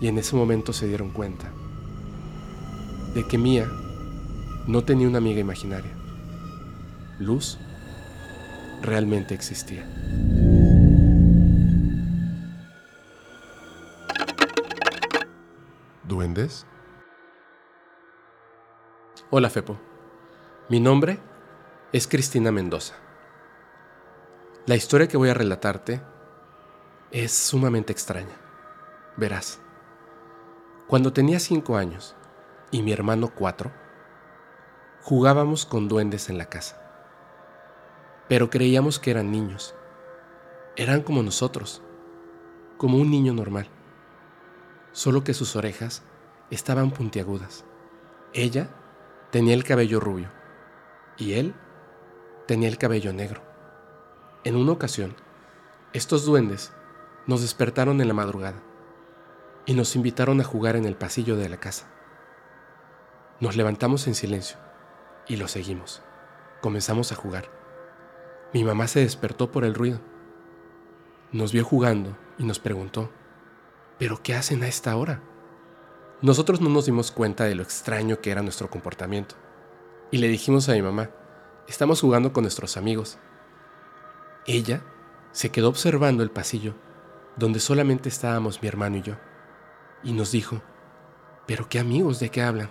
Y 0.00 0.08
en 0.08 0.16
ese 0.16 0.34
momento 0.34 0.72
se 0.72 0.88
dieron 0.88 1.10
cuenta 1.10 1.52
de 3.14 3.28
que 3.28 3.36
Mía 3.36 3.68
no 4.66 4.82
tenía 4.84 5.06
una 5.08 5.18
amiga 5.18 5.40
imaginaria. 5.40 5.90
Luz 7.18 7.58
realmente 8.80 9.34
existía. 9.34 9.86
¿Duendes? 16.08 16.64
Hola 19.28 19.50
Fepo, 19.50 19.78
mi 20.70 20.80
nombre 20.80 21.33
es 21.94 22.08
Cristina 22.08 22.50
Mendoza. 22.50 22.96
La 24.66 24.74
historia 24.74 25.06
que 25.06 25.16
voy 25.16 25.28
a 25.28 25.34
relatarte 25.34 26.02
es 27.12 27.30
sumamente 27.30 27.92
extraña. 27.92 28.34
Verás, 29.16 29.60
cuando 30.88 31.12
tenía 31.12 31.38
cinco 31.38 31.76
años 31.76 32.16
y 32.72 32.82
mi 32.82 32.92
hermano 32.92 33.30
cuatro, 33.32 33.70
jugábamos 35.02 35.66
con 35.66 35.86
duendes 35.86 36.28
en 36.28 36.36
la 36.36 36.46
casa, 36.46 36.82
pero 38.28 38.50
creíamos 38.50 38.98
que 38.98 39.12
eran 39.12 39.30
niños. 39.30 39.76
Eran 40.74 41.00
como 41.00 41.22
nosotros, 41.22 41.80
como 42.76 42.98
un 42.98 43.08
niño 43.08 43.34
normal, 43.34 43.68
solo 44.90 45.22
que 45.22 45.32
sus 45.32 45.54
orejas 45.54 46.02
estaban 46.50 46.90
puntiagudas. 46.90 47.64
Ella 48.32 48.68
tenía 49.30 49.54
el 49.54 49.62
cabello 49.62 50.00
rubio 50.00 50.32
y 51.16 51.34
él 51.34 51.54
tenía 52.46 52.68
el 52.68 52.78
cabello 52.78 53.12
negro. 53.12 53.42
En 54.44 54.56
una 54.56 54.72
ocasión, 54.72 55.16
estos 55.92 56.24
duendes 56.24 56.72
nos 57.26 57.40
despertaron 57.40 58.00
en 58.00 58.08
la 58.08 58.14
madrugada 58.14 58.62
y 59.66 59.74
nos 59.74 59.96
invitaron 59.96 60.40
a 60.40 60.44
jugar 60.44 60.76
en 60.76 60.84
el 60.84 60.96
pasillo 60.96 61.36
de 61.36 61.48
la 61.48 61.58
casa. 61.58 61.86
Nos 63.40 63.56
levantamos 63.56 64.06
en 64.06 64.14
silencio 64.14 64.58
y 65.26 65.36
lo 65.36 65.48
seguimos. 65.48 66.02
Comenzamos 66.60 67.12
a 67.12 67.16
jugar. 67.16 67.50
Mi 68.52 68.64
mamá 68.64 68.86
se 68.88 69.00
despertó 69.00 69.50
por 69.50 69.64
el 69.64 69.74
ruido. 69.74 70.00
Nos 71.32 71.52
vio 71.52 71.64
jugando 71.64 72.16
y 72.38 72.44
nos 72.44 72.58
preguntó, 72.58 73.10
¿pero 73.98 74.22
qué 74.22 74.34
hacen 74.34 74.62
a 74.62 74.68
esta 74.68 74.96
hora? 74.96 75.22
Nosotros 76.20 76.60
no 76.60 76.68
nos 76.68 76.86
dimos 76.86 77.10
cuenta 77.10 77.44
de 77.44 77.54
lo 77.54 77.62
extraño 77.62 78.20
que 78.20 78.30
era 78.30 78.42
nuestro 78.42 78.70
comportamiento. 78.70 79.34
Y 80.10 80.18
le 80.18 80.28
dijimos 80.28 80.68
a 80.68 80.72
mi 80.72 80.82
mamá, 80.82 81.10
estamos 81.68 82.00
jugando 82.00 82.32
con 82.32 82.44
nuestros 82.44 82.76
amigos. 82.76 83.18
Ella 84.46 84.82
se 85.32 85.50
quedó 85.50 85.68
observando 85.68 86.22
el 86.22 86.30
pasillo, 86.30 86.74
donde 87.36 87.60
solamente 87.60 88.08
estábamos 88.08 88.62
mi 88.62 88.68
hermano 88.68 88.96
y 88.96 89.02
yo, 89.02 89.14
y 90.02 90.12
nos 90.12 90.30
dijo, 90.30 90.62
¿pero 91.46 91.68
qué 91.68 91.78
amigos 91.78 92.20
de 92.20 92.30
qué 92.30 92.42
hablan? 92.42 92.70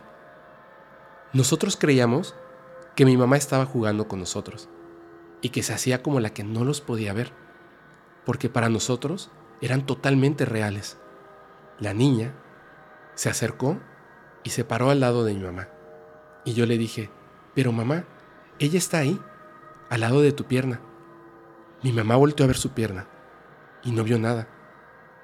Nosotros 1.34 1.78
creíamos 1.78 2.36
que 2.96 3.06
mi 3.06 3.18
mamá 3.18 3.38
estaba 3.38 3.66
jugando 3.66 4.08
con 4.08 4.20
nosotros 4.20 4.70
y 5.42 5.50
que 5.50 5.64
se 5.64 5.74
hacía 5.74 6.04
como 6.04 6.20
la 6.20 6.30
que 6.30 6.44
no 6.44 6.64
los 6.64 6.80
podía 6.80 7.12
ver, 7.14 7.34
porque 8.26 8.50
para 8.50 8.70
nosotros 8.70 9.32
eran 9.62 9.86
totalmente 9.86 10.46
reales. 10.46 10.98
La 11.80 11.94
niña 11.94 12.36
se 13.16 13.30
acercó 13.30 13.80
y 14.44 14.52
se 14.52 14.64
paró 14.64 14.90
al 14.90 15.00
lado 15.00 15.26
de 15.26 15.34
mi 15.34 15.42
mamá. 15.42 15.70
Y 16.46 16.54
yo 16.54 16.66
le 16.66 16.78
dije, 16.78 17.10
pero 17.56 17.72
mamá, 17.72 18.06
ella 18.64 18.78
está 18.78 19.00
ahí, 19.00 19.20
al 19.90 20.02
lado 20.02 20.22
de 20.22 20.32
tu 20.32 20.46
pierna. 20.46 20.80
Mi 21.82 21.92
mamá 21.92 22.16
volteó 22.16 22.46
a 22.46 22.48
ver 22.48 22.56
su 22.56 22.72
pierna 22.72 23.08
y 23.84 23.92
no 23.92 24.06
vio 24.06 24.18
nada. 24.18 24.48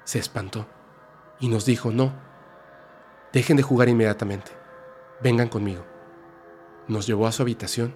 Se 0.04 0.18
espantó 0.18 0.66
y 1.38 1.48
nos 1.48 1.64
dijo, 1.64 1.90
no, 1.90 2.12
dejen 3.32 3.56
de 3.56 3.62
jugar 3.62 3.88
inmediatamente, 3.88 4.52
vengan 5.22 5.48
conmigo. 5.48 5.86
Nos 6.86 7.06
llevó 7.06 7.26
a 7.26 7.32
su 7.32 7.40
habitación, 7.40 7.94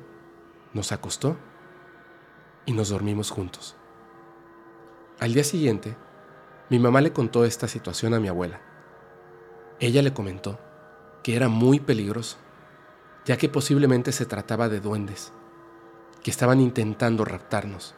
nos 0.73 0.93
acostó 0.93 1.37
y 2.65 2.73
nos 2.73 2.89
dormimos 2.89 3.31
juntos. 3.31 3.77
Al 5.21 5.35
día 5.35 5.45
siguiente, 5.45 5.95
mi 6.71 6.79
mamá 6.79 7.03
le 7.03 7.13
contó 7.13 7.45
esta 7.45 7.69
situación 7.69 8.15
a 8.15 8.21
mi 8.21 8.29
abuela. 8.29 8.63
Ella 9.79 10.01
le 10.01 10.15
comentó 10.15 10.59
que 11.23 11.37
era 11.37 11.49
muy 11.49 11.81
peligroso, 11.81 12.39
ya 13.25 13.37
que 13.37 13.49
posiblemente 13.49 14.13
se 14.13 14.27
trataba 14.27 14.69
de 14.69 14.81
duendes, 14.81 15.33
que 16.23 16.31
estaban 16.31 16.61
intentando 16.61 17.25
raptarnos, 17.25 17.95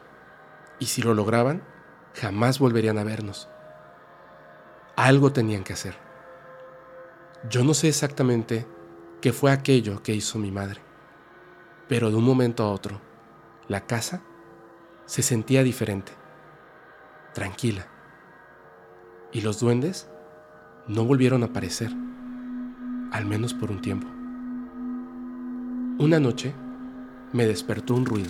y 0.79 0.85
si 0.87 1.01
lo 1.01 1.13
lograban, 1.13 1.63
jamás 2.13 2.59
volverían 2.59 2.97
a 2.97 3.03
vernos. 3.03 3.49
Algo 4.95 5.31
tenían 5.31 5.63
que 5.63 5.73
hacer. 5.73 5.95
Yo 7.49 7.63
no 7.63 7.73
sé 7.73 7.87
exactamente 7.87 8.65
qué 9.21 9.33
fue 9.33 9.51
aquello 9.51 10.01
que 10.01 10.13
hizo 10.13 10.39
mi 10.39 10.51
madre, 10.51 10.81
pero 11.87 12.09
de 12.09 12.15
un 12.15 12.23
momento 12.23 12.63
a 12.63 12.71
otro, 12.71 13.01
la 13.67 13.85
casa 13.85 14.21
se 15.05 15.21
sentía 15.21 15.63
diferente, 15.63 16.11
tranquila, 17.33 17.87
y 19.31 19.41
los 19.41 19.59
duendes 19.59 20.09
no 20.87 21.03
volvieron 21.03 21.43
a 21.43 21.47
aparecer, 21.47 21.91
al 23.11 23.25
menos 23.25 23.53
por 23.53 23.71
un 23.71 23.81
tiempo. 23.81 24.16
Una 25.99 26.19
noche 26.19 26.53
me 27.33 27.47
despertó 27.47 27.95
un 27.95 28.05
ruido. 28.05 28.29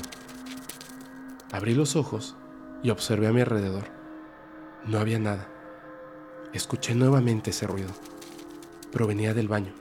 Abrí 1.52 1.76
los 1.76 1.98
ojos 1.98 2.38
y 2.82 2.92
observé 2.92 3.28
a 3.28 3.34
mi 3.34 3.42
alrededor. 3.42 3.84
No 4.86 5.00
había 5.00 5.20
nada. 5.20 5.50
Escuché 6.54 6.96
nuevamente 6.96 7.50
ese 7.50 7.68
ruido. 7.68 7.90
Provenía 8.94 9.34
del 9.34 9.50
baño. 9.50 9.74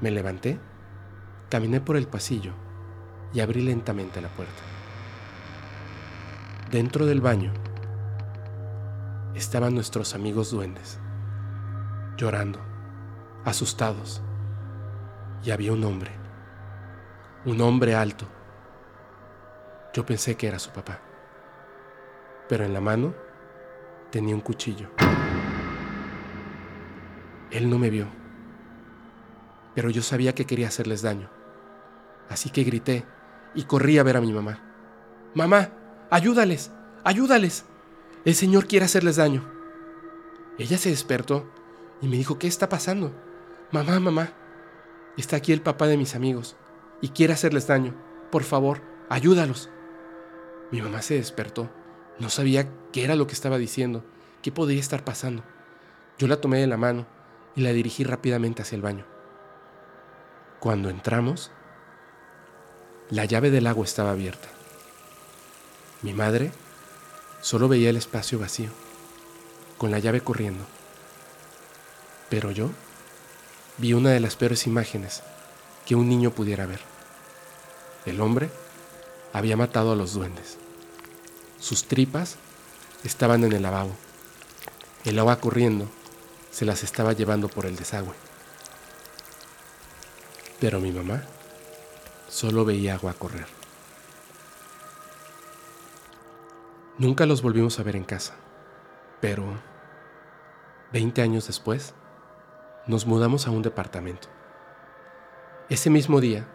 Me 0.00 0.12
levanté, 0.12 0.60
caminé 1.50 1.80
por 1.80 1.96
el 1.96 2.06
pasillo 2.06 2.52
y 3.34 3.40
abrí 3.40 3.62
lentamente 3.62 4.20
la 4.20 4.28
puerta. 4.28 4.62
Dentro 6.70 7.06
del 7.06 7.20
baño 7.20 7.52
estaban 9.34 9.74
nuestros 9.74 10.14
amigos 10.14 10.52
duendes, 10.52 11.00
llorando, 12.16 12.60
asustados, 13.44 14.22
y 15.42 15.50
había 15.50 15.72
un 15.72 15.82
hombre, 15.82 16.12
un 17.44 17.60
hombre 17.60 17.94
alto. 17.94 18.26
Yo 19.94 20.04
pensé 20.04 20.36
que 20.36 20.48
era 20.48 20.58
su 20.58 20.70
papá, 20.70 21.00
pero 22.48 22.64
en 22.64 22.72
la 22.72 22.80
mano 22.80 23.14
tenía 24.10 24.34
un 24.34 24.40
cuchillo. 24.40 24.88
Él 27.50 27.70
no 27.70 27.78
me 27.78 27.90
vio, 27.90 28.06
pero 29.74 29.90
yo 29.90 30.02
sabía 30.02 30.34
que 30.34 30.44
quería 30.44 30.68
hacerles 30.68 31.02
daño, 31.02 31.30
así 32.28 32.50
que 32.50 32.64
grité 32.64 33.04
y 33.54 33.64
corrí 33.64 33.98
a 33.98 34.02
ver 34.02 34.16
a 34.16 34.20
mi 34.20 34.32
mamá. 34.32 34.60
Mamá, 35.34 35.70
ayúdales, 36.10 36.70
ayúdales. 37.04 37.64
El 38.24 38.34
Señor 38.34 38.66
quiere 38.66 38.84
hacerles 38.84 39.16
daño. 39.16 39.48
Ella 40.58 40.76
se 40.76 40.90
despertó 40.90 41.50
y 42.02 42.08
me 42.08 42.16
dijo, 42.16 42.38
¿qué 42.38 42.46
está 42.46 42.68
pasando? 42.68 43.12
Mamá, 43.70 44.00
mamá, 44.00 44.32
está 45.16 45.36
aquí 45.36 45.52
el 45.52 45.62
papá 45.62 45.86
de 45.86 45.96
mis 45.96 46.14
amigos 46.14 46.56
y 47.00 47.10
quiere 47.10 47.32
hacerles 47.32 47.66
daño. 47.66 47.94
Por 48.30 48.44
favor, 48.44 48.82
ayúdalos. 49.08 49.70
Mi 50.70 50.82
mamá 50.82 51.02
se 51.02 51.14
despertó. 51.14 51.70
No 52.18 52.30
sabía 52.30 52.68
qué 52.92 53.04
era 53.04 53.14
lo 53.14 53.26
que 53.26 53.34
estaba 53.34 53.58
diciendo, 53.58 54.04
qué 54.42 54.52
podía 54.52 54.80
estar 54.80 55.04
pasando. 55.04 55.44
Yo 56.18 56.26
la 56.26 56.40
tomé 56.40 56.58
de 56.58 56.66
la 56.66 56.76
mano 56.76 57.06
y 57.54 57.62
la 57.62 57.72
dirigí 57.72 58.04
rápidamente 58.04 58.62
hacia 58.62 58.76
el 58.76 58.82
baño. 58.82 59.06
Cuando 60.60 60.90
entramos, 60.90 61.52
la 63.10 63.24
llave 63.24 63.50
del 63.50 63.66
agua 63.66 63.84
estaba 63.84 64.10
abierta. 64.10 64.48
Mi 66.02 66.12
madre 66.12 66.50
Solo 67.40 67.68
veía 67.68 67.90
el 67.90 67.96
espacio 67.96 68.38
vacío, 68.38 68.70
con 69.78 69.92
la 69.92 70.00
llave 70.00 70.20
corriendo. 70.20 70.64
Pero 72.28 72.50
yo 72.50 72.70
vi 73.78 73.92
una 73.92 74.10
de 74.10 74.18
las 74.18 74.34
peores 74.34 74.66
imágenes 74.66 75.22
que 75.88 75.96
un 75.96 76.06
niño 76.06 76.32
pudiera 76.32 76.66
ver. 76.66 76.80
El 78.04 78.20
hombre 78.20 78.50
había 79.32 79.56
matado 79.56 79.92
a 79.92 79.96
los 79.96 80.12
duendes. 80.12 80.58
Sus 81.58 81.84
tripas 81.84 82.36
estaban 83.04 83.42
en 83.42 83.54
el 83.54 83.62
lavabo. 83.62 83.96
El 85.06 85.18
agua 85.18 85.40
corriendo 85.40 85.88
se 86.50 86.66
las 86.66 86.82
estaba 86.82 87.14
llevando 87.14 87.48
por 87.48 87.64
el 87.64 87.76
desagüe. 87.76 88.12
Pero 90.60 90.78
mi 90.78 90.92
mamá 90.92 91.22
solo 92.28 92.66
veía 92.66 92.92
agua 92.92 93.14
correr. 93.14 93.46
Nunca 96.98 97.24
los 97.24 97.40
volvimos 97.40 97.78
a 97.78 97.82
ver 97.82 97.96
en 97.96 98.04
casa, 98.04 98.34
pero 99.22 99.58
20 100.92 101.22
años 101.22 101.46
después 101.46 101.94
nos 102.86 103.06
mudamos 103.06 103.46
a 103.46 103.52
un 103.52 103.62
departamento. 103.62 104.28
Ese 105.70 105.90
mismo 105.90 106.20
día 106.20 106.48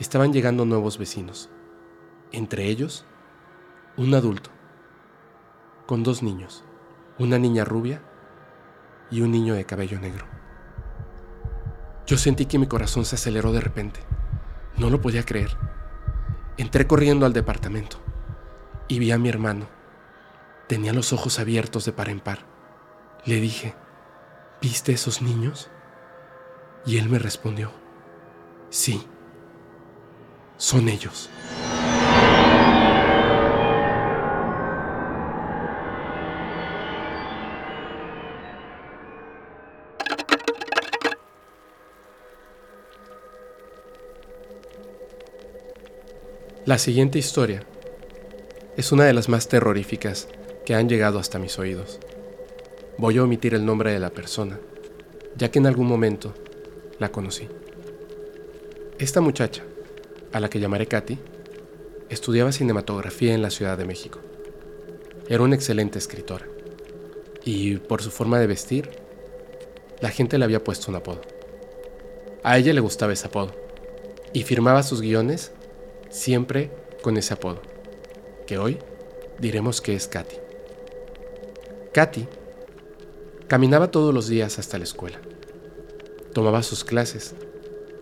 estaban 0.00 0.32
llegando 0.32 0.64
nuevos 0.64 0.98
vecinos, 0.98 1.48
entre 2.32 2.66
ellos 2.66 3.04
un 3.96 4.14
adulto, 4.14 4.50
con 5.86 6.02
dos 6.02 6.22
niños, 6.22 6.64
una 7.18 7.38
niña 7.38 7.64
rubia 7.64 8.02
y 9.10 9.20
un 9.20 9.30
niño 9.30 9.54
de 9.54 9.64
cabello 9.64 10.00
negro. 10.00 10.26
Yo 12.06 12.16
sentí 12.16 12.46
que 12.46 12.58
mi 12.58 12.66
corazón 12.66 13.04
se 13.04 13.14
aceleró 13.16 13.52
de 13.52 13.60
repente. 13.60 14.00
No 14.76 14.90
lo 14.90 15.00
podía 15.00 15.24
creer. 15.24 15.56
Entré 16.56 16.86
corriendo 16.86 17.26
al 17.26 17.32
departamento 17.32 17.98
y 18.88 18.98
vi 18.98 19.12
a 19.12 19.18
mi 19.18 19.28
hermano 19.28 19.66
Tenía 20.68 20.92
los 20.92 21.14
ojos 21.14 21.38
abiertos 21.38 21.86
de 21.86 21.92
par 21.92 22.10
en 22.10 22.20
par. 22.20 22.40
Le 23.24 23.40
dije, 23.40 23.74
¿viste 24.60 24.92
esos 24.92 25.22
niños? 25.22 25.70
Y 26.84 26.98
él 26.98 27.08
me 27.08 27.18
respondió, 27.18 27.72
sí, 28.70 29.02
son 30.56 30.88
ellos. 30.88 31.30
La 46.68 46.76
siguiente 46.76 47.18
historia 47.18 47.62
es 48.76 48.92
una 48.92 49.04
de 49.04 49.14
las 49.14 49.30
más 49.30 49.48
terroríficas 49.48 50.28
que 50.66 50.74
han 50.74 50.86
llegado 50.86 51.18
hasta 51.18 51.38
mis 51.38 51.58
oídos. 51.58 51.98
Voy 52.98 53.16
a 53.16 53.22
omitir 53.22 53.54
el 53.54 53.64
nombre 53.64 53.90
de 53.90 53.98
la 53.98 54.10
persona, 54.10 54.60
ya 55.34 55.50
que 55.50 55.60
en 55.60 55.66
algún 55.66 55.86
momento 55.86 56.34
la 56.98 57.10
conocí. 57.10 57.48
Esta 58.98 59.20
muchacha, 59.20 59.62
a 60.32 60.40
la 60.40 60.50
que 60.50 60.58
llamaré 60.58 60.88
Katy, 60.88 61.20
estudiaba 62.08 62.50
cinematografía 62.50 63.32
en 63.32 63.42
la 63.42 63.50
Ciudad 63.50 63.78
de 63.78 63.84
México. 63.84 64.18
Era 65.28 65.44
una 65.44 65.54
excelente 65.54 66.00
escritora 66.00 66.48
y 67.44 67.76
por 67.76 68.02
su 68.02 68.10
forma 68.10 68.40
de 68.40 68.48
vestir, 68.48 68.90
la 70.00 70.10
gente 70.10 70.36
le 70.36 70.44
había 70.44 70.64
puesto 70.64 70.90
un 70.90 70.96
apodo. 70.96 71.20
A 72.42 72.58
ella 72.58 72.72
le 72.72 72.80
gustaba 72.80 73.12
ese 73.12 73.28
apodo 73.28 73.52
y 74.32 74.42
firmaba 74.42 74.82
sus 74.82 75.00
guiones 75.00 75.52
siempre 76.10 76.72
con 77.00 77.16
ese 77.16 77.34
apodo, 77.34 77.62
que 78.48 78.58
hoy 78.58 78.78
diremos 79.38 79.80
que 79.80 79.94
es 79.94 80.08
Katy. 80.08 80.36
Katy 81.92 82.26
caminaba 83.46 83.92
todos 83.92 84.12
los 84.12 84.26
días 84.26 84.58
hasta 84.58 84.76
la 84.76 84.84
escuela, 84.84 85.20
tomaba 86.32 86.64
sus 86.64 86.82
clases 86.82 87.36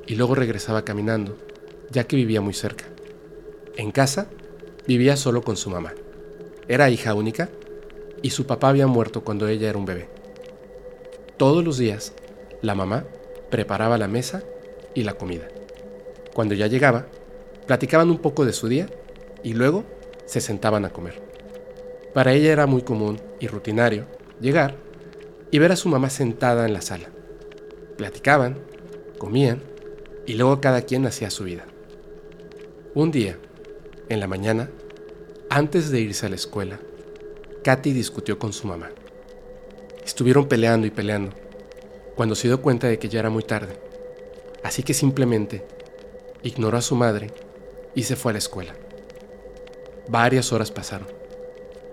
y 0.07 0.15
luego 0.15 0.35
regresaba 0.35 0.85
caminando, 0.85 1.37
ya 1.91 2.05
que 2.05 2.17
vivía 2.17 2.41
muy 2.41 2.55
cerca. 2.55 2.85
En 3.77 3.91
casa 3.91 4.29
vivía 4.87 5.17
solo 5.17 5.43
con 5.43 5.57
su 5.57 5.71
mamá. 5.71 5.93
Era 6.69 6.91
hija 6.91 7.15
única 7.15 7.49
y 8.23 8.31
su 8.31 8.47
papá 8.47 8.69
había 8.69 8.87
muerto 8.87 9.23
cuando 9.23 9.49
ella 9.49 9.69
era 9.69 9.79
un 9.79 9.87
bebé. 9.87 10.09
Todos 11.37 11.65
los 11.65 11.79
días, 11.79 12.13
la 12.63 12.75
mamá 12.75 13.05
preparaba 13.51 13.99
la 13.99 14.09
mesa 14.09 14.43
y 14.95 15.03
la 15.03 15.15
comida. 15.15 15.49
Cuando 16.35 16.55
ya 16.55 16.67
llegaba, 16.67 17.07
platicaban 17.67 18.11
un 18.11 18.19
poco 18.19 18.45
de 18.45 18.53
su 18.53 18.69
día 18.69 18.89
y 19.43 19.53
luego 19.53 19.85
se 20.25 20.41
sentaban 20.41 20.85
a 20.85 20.91
comer. 20.91 21.23
Para 22.15 22.33
ella 22.33 22.53
era 22.53 22.67
muy 22.67 22.83
común 22.83 23.21
y 23.41 23.49
rutinario 23.49 24.07
llegar 24.41 24.77
y 25.51 25.59
ver 25.59 25.73
a 25.73 25.77
su 25.77 25.89
mamá 25.89 26.11
sentada 26.11 26.67
en 26.67 26.73
la 26.73 26.81
sala. 26.81 27.11
Platicaban, 27.97 28.59
comían 29.19 29.61
y 30.27 30.35
luego 30.35 30.61
cada 30.61 30.83
quien 30.83 31.07
hacía 31.07 31.31
su 31.31 31.45
vida. 31.45 31.65
Un 32.95 33.11
día, 33.11 33.39
en 34.09 34.21
la 34.21 34.27
mañana, 34.27 34.71
antes 35.49 35.91
de 35.91 36.01
irse 36.01 36.27
a 36.27 36.29
la 36.29 36.35
escuela, 36.35 36.81
Katy 37.63 37.93
discutió 37.93 38.39
con 38.39 38.53
su 38.53 38.67
mamá. 38.67 38.91
Estuvieron 40.05 40.49
peleando 40.49 40.87
y 40.87 40.91
peleando, 40.91 41.35
cuando 42.17 42.35
se 42.35 42.49
dio 42.49 42.61
cuenta 42.61 42.89
de 42.89 42.99
que 42.99 43.09
ya 43.09 43.21
era 43.21 43.31
muy 43.31 43.43
tarde. 43.43 43.79
Así 44.63 44.83
que 44.83 44.95
simplemente 44.95 45.65
ignoró 46.43 46.79
a 46.79 46.83
su 46.83 46.97
madre 46.97 47.33
y 47.95 48.03
se 48.03 48.17
fue 48.17 48.33
a 48.33 48.35
la 48.35 48.39
escuela. 48.39 48.75
Varias 50.09 50.53
horas 50.53 50.71
pasaron. 50.71 51.09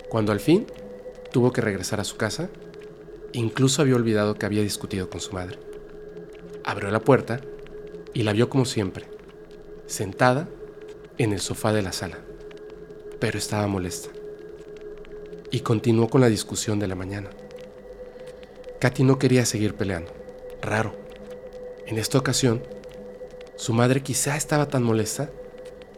Cuando 0.09 0.31
al 0.31 0.39
fin 0.39 0.67
tuvo 1.31 1.51
que 1.51 1.61
regresar 1.61 1.99
a 1.99 2.03
su 2.03 2.17
casa, 2.17 2.49
incluso 3.31 3.81
había 3.81 3.95
olvidado 3.95 4.35
que 4.35 4.45
había 4.45 4.61
discutido 4.61 5.09
con 5.09 5.21
su 5.21 5.33
madre. 5.33 5.57
Abrió 6.63 6.91
la 6.91 6.99
puerta 6.99 7.41
y 8.13 8.23
la 8.23 8.33
vio 8.33 8.49
como 8.49 8.65
siempre, 8.65 9.05
sentada 9.87 10.47
en 11.17 11.33
el 11.33 11.39
sofá 11.39 11.73
de 11.73 11.81
la 11.81 11.91
sala, 11.91 12.19
pero 13.19 13.37
estaba 13.37 13.67
molesta. 13.67 14.09
Y 15.51 15.61
continuó 15.61 16.09
con 16.09 16.21
la 16.21 16.29
discusión 16.29 16.79
de 16.79 16.87
la 16.87 16.95
mañana. 16.95 17.29
Katy 18.79 19.03
no 19.03 19.19
quería 19.19 19.45
seguir 19.45 19.75
peleando. 19.75 20.11
Raro. 20.61 20.95
En 21.85 21.97
esta 21.97 22.17
ocasión, 22.17 22.63
su 23.55 23.73
madre 23.73 24.01
quizá 24.01 24.35
estaba 24.35 24.67
tan 24.67 24.83
molesta 24.83 25.29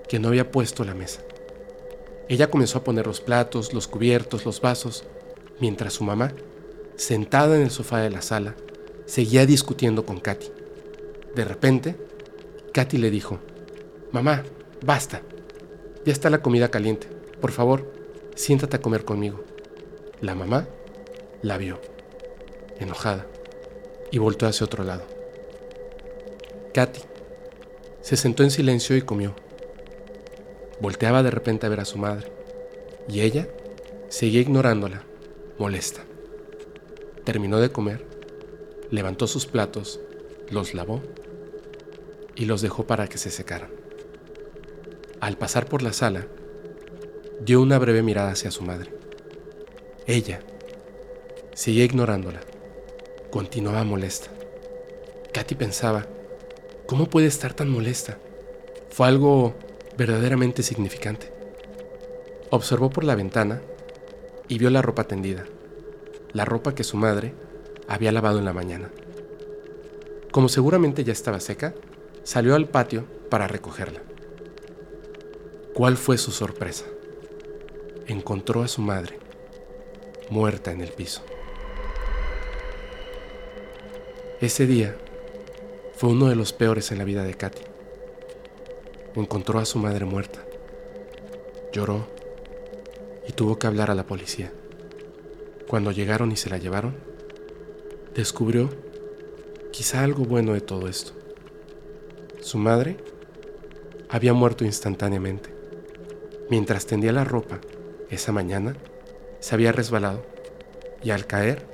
que 0.08 0.19
no 0.19 0.28
había 0.28 0.51
puesto 0.51 0.84
la 0.84 0.93
mesa. 0.93 1.21
Ella 2.28 2.49
comenzó 2.49 2.80
a 2.80 2.84
poner 2.84 3.08
los 3.08 3.21
platos, 3.21 3.73
los 3.73 3.88
cubiertos, 3.88 4.45
los 4.45 4.60
vasos, 4.60 5.06
mientras 5.60 5.93
su 5.93 6.04
mamá, 6.04 6.34
sentada 6.95 7.56
en 7.56 7.63
el 7.63 7.71
sofá 7.71 7.99
de 7.99 8.10
la 8.10 8.21
sala, 8.21 8.56
seguía 9.06 9.45
discutiendo 9.45 10.06
con 10.06 10.19
Katy. 10.19 10.55
De 11.36 11.43
repente, 11.43 11.98
Katy 12.71 12.98
le 12.98 13.12
dijo, 13.12 13.39
Mamá, 14.13 14.43
basta. 14.86 15.21
Ya 16.06 16.13
está 16.13 16.30
la 16.30 16.41
comida 16.41 16.71
caliente. 16.71 17.08
Por 17.41 17.52
favor, 17.52 17.91
siéntate 18.36 18.78
a 18.78 18.82
comer 18.82 19.04
conmigo. 19.04 19.43
La 20.21 20.34
mamá 20.34 20.65
la 21.41 21.58
vio, 21.58 21.82
enojada, 22.80 23.26
y 24.12 24.17
volvió 24.17 24.48
hacia 24.48 24.65
otro 24.65 24.86
lado. 24.86 25.04
Katy 26.74 27.02
se 28.00 28.15
sentó 28.15 28.43
en 28.43 28.52
silencio 28.52 28.95
y 28.95 29.02
comió. 29.02 29.36
Volteaba 30.80 31.21
de 31.21 31.32
repente 31.32 31.65
a 31.65 31.69
ver 31.69 31.82
a 31.82 31.86
su 31.86 31.98
madre, 31.98 32.32
y 33.10 33.21
ella 33.21 33.50
seguía 34.08 34.39
ignorándola, 34.39 35.04
molesta. 35.58 36.02
Terminó 37.26 37.60
de 37.60 37.71
comer, 37.71 38.06
levantó 38.89 39.28
sus 39.28 39.45
platos, 39.45 40.00
los 40.50 40.74
lavó 40.74 41.02
y 42.36 42.45
los 42.45 42.62
dejó 42.62 42.86
para 42.86 43.08
que 43.08 43.17
se 43.17 43.32
secaran. 43.32 43.69
Al 45.19 45.38
pasar 45.38 45.67
por 45.67 45.82
la 45.82 45.93
sala, 45.93 46.28
dio 47.41 47.62
una 47.62 47.80
breve 47.80 48.04
mirada 48.04 48.32
hacia 48.32 48.52
su 48.52 48.63
madre. 48.63 48.91
Ella 50.08 50.41
seguía 51.54 51.86
ignorándola, 51.86 52.41
continuaba 53.32 53.84
molesta. 53.84 54.30
Katy 55.34 55.56
pensaba, 55.56 56.06
¿cómo 56.86 57.08
puede 57.08 57.28
estar 57.28 57.54
tan 57.54 57.69
molesta? 57.69 58.17
Fue 58.89 59.08
algo 59.08 59.56
verdaderamente 59.98 60.63
significante. 60.63 61.32
Observó 62.50 62.89
por 62.89 63.04
la 63.04 63.15
ventana 63.15 63.62
y 64.48 64.58
vio 64.60 64.69
la 64.69 64.82
ropa 64.82 65.06
tendida, 65.06 65.45
la 66.34 66.45
ropa 66.45 66.76
que 66.76 66.84
su 66.84 66.98
madre 66.98 67.34
había 67.88 68.12
lavado 68.12 68.39
en 68.39 68.45
la 68.45 68.54
mañana. 68.54 68.91
Como 70.32 70.50
seguramente 70.50 71.04
ya 71.04 71.13
estaba 71.13 71.39
seca, 71.39 71.74
salió 72.26 72.56
al 72.56 72.68
patio 72.68 73.06
para 73.30 73.48
recogerla. 73.48 74.02
¿Cuál 75.74 75.96
fue 75.96 76.18
su 76.18 76.32
sorpresa? 76.32 76.84
Encontró 78.08 78.64
a 78.64 78.68
su 78.68 78.82
madre, 78.82 79.18
muerta 80.30 80.74
en 80.74 80.82
el 80.82 80.90
piso. 80.90 81.24
Ese 84.42 84.68
día 84.68 84.98
fue 85.94 86.10
uno 86.10 86.28
de 86.28 86.36
los 86.36 86.52
peores 86.52 86.92
en 86.92 86.98
la 86.98 87.06
vida 87.06 87.24
de 87.24 87.36
Katy 87.36 87.62
encontró 89.22 89.60
a 89.60 89.66
su 89.66 89.80
madre 89.80 90.06
muerta. 90.06 90.40
Lloró 91.72 92.08
y 93.28 93.32
tuvo 93.32 93.58
que 93.58 93.68
hablar 93.68 93.90
a 93.92 93.96
la 93.96 94.06
policía. 94.06 94.52
Cuando 95.68 95.92
llegaron 95.92 96.32
y 96.32 96.36
se 96.36 96.50
la 96.50 96.58
llevaron, 96.58 96.96
descubrió 98.14 98.70
quizá 99.72 100.04
algo 100.04 100.26
bueno 100.26 100.54
de 100.54 100.62
todo 100.62 100.88
esto. 100.88 101.14
Su 102.46 102.60
madre 102.60 102.98
había 104.08 104.32
muerto 104.34 104.66
instantáneamente. 104.66 105.50
Mientras 106.48 106.86
tendía 106.86 107.12
la 107.12 107.24
ropa, 107.24 107.60
esa 108.12 108.32
mañana, 108.32 108.76
se 109.40 109.56
había 109.56 109.72
resbalado 109.72 110.24
y 111.04 111.10
al 111.10 111.26
caer, 111.26 111.66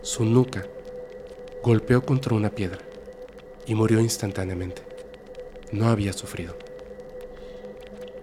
su 0.00 0.24
nuca 0.24 0.64
golpeó 1.62 2.00
contra 2.06 2.34
una 2.34 2.48
piedra 2.48 2.78
y 3.66 3.74
murió 3.74 4.00
instantáneamente 4.00 4.80
no 5.72 5.90
había 5.90 6.14
sufrido. 6.14 6.56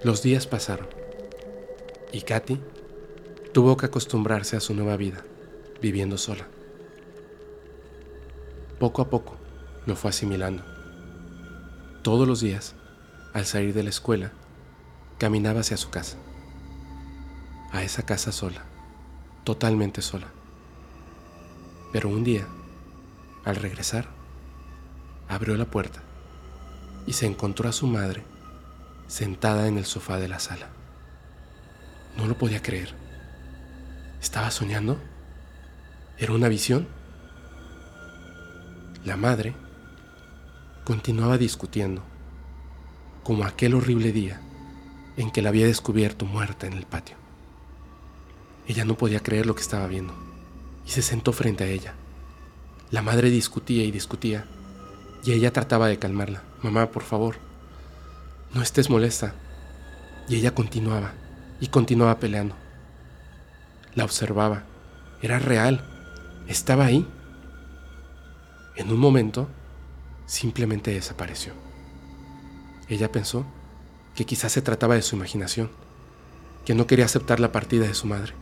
Los 0.02 0.24
días 0.24 0.48
pasaron 0.48 0.88
y 2.12 2.22
Katy 2.22 2.60
tuvo 3.54 3.78
que 3.78 3.86
acostumbrarse 3.86 4.58
a 4.58 4.60
su 4.60 4.74
nueva 4.74 4.98
vida, 4.98 5.24
viviendo 5.84 6.18
sola. 6.18 6.48
Poco 8.80 9.04
a 9.04 9.10
poco 9.12 9.36
lo 9.86 9.96
fue 9.96 10.10
asimilando. 10.10 10.77
Todos 12.08 12.26
los 12.26 12.40
días, 12.40 12.74
al 13.34 13.46
salir 13.46 13.74
de 13.74 13.84
la 13.84 13.90
escuela, 13.90 14.32
caminaba 15.18 15.60
hacia 15.60 15.76
su 15.76 15.90
casa. 15.90 16.16
A 17.74 17.84
esa 17.84 18.06
casa 18.06 18.32
sola, 18.32 18.64
totalmente 19.44 20.02
sola. 20.02 20.28
Pero 21.92 22.08
un 22.08 22.24
día, 22.24 22.48
al 23.44 23.58
regresar, 23.58 24.08
abrió 25.28 25.58
la 25.58 25.66
puerta 25.66 26.02
y 27.06 27.12
se 27.12 27.26
encontró 27.26 27.68
a 27.68 27.74
su 27.74 27.88
madre 27.88 28.24
sentada 29.08 29.68
en 29.68 29.78
el 29.78 29.84
sofá 29.84 30.16
de 30.16 30.30
la 30.30 30.40
sala. 30.40 30.70
No 32.16 32.26
lo 32.26 32.38
podía 32.38 32.62
creer. 32.62 32.96
¿Estaba 34.22 34.50
soñando? 34.52 34.98
¿Era 36.18 36.32
una 36.32 36.48
visión? 36.48 36.88
La 39.04 39.18
madre 39.18 39.67
continuaba 40.88 41.38
discutiendo, 41.38 42.02
como 43.26 43.44
aquel 43.44 43.74
horrible 43.74 44.14
día 44.14 44.40
en 45.18 45.32
que 45.32 45.42
la 45.42 45.50
había 45.50 45.66
descubierto 45.66 46.26
muerta 46.26 46.66
en 46.66 46.72
el 46.72 46.86
patio. 46.86 47.18
Ella 48.70 48.86
no 48.86 48.96
podía 48.96 49.20
creer 49.20 49.48
lo 49.48 49.54
que 49.54 49.64
estaba 49.64 49.86
viendo 49.88 50.14
y 50.86 50.92
se 50.92 51.02
sentó 51.02 51.34
frente 51.34 51.66
a 51.66 51.68
ella. 51.68 51.94
La 52.90 53.02
madre 53.02 53.30
discutía 53.30 53.84
y 53.84 53.92
discutía 53.92 54.46
y 55.26 55.34
ella 55.34 55.52
trataba 55.52 55.90
de 55.90 56.00
calmarla. 56.00 56.44
Mamá, 56.64 56.90
por 56.90 57.04
favor, 57.04 57.36
no 58.54 58.62
estés 58.62 58.90
molesta. 58.90 59.36
Y 60.30 60.38
ella 60.38 60.56
continuaba 60.56 61.12
y 61.60 61.68
continuaba 61.68 62.18
peleando. 62.18 62.56
La 63.94 64.06
observaba. 64.06 64.64
Era 65.22 65.38
real. 65.38 65.84
Estaba 66.48 66.86
ahí. 66.86 67.06
En 68.78 68.90
un 68.90 69.00
momento, 69.00 69.50
simplemente 70.28 70.92
desapareció. 70.92 71.54
Ella 72.88 73.12
pensó 73.12 73.46
que 74.16 74.26
quizás 74.26 74.52
se 74.52 74.62
trataba 74.62 74.96
de 74.96 75.02
su 75.02 75.16
imaginación, 75.16 75.72
que 76.66 76.76
no 76.76 76.86
quería 76.86 77.06
aceptar 77.06 77.40
la 77.40 77.52
partida 77.52 77.88
de 77.88 77.96
su 77.96 78.06
madre. 78.06 78.34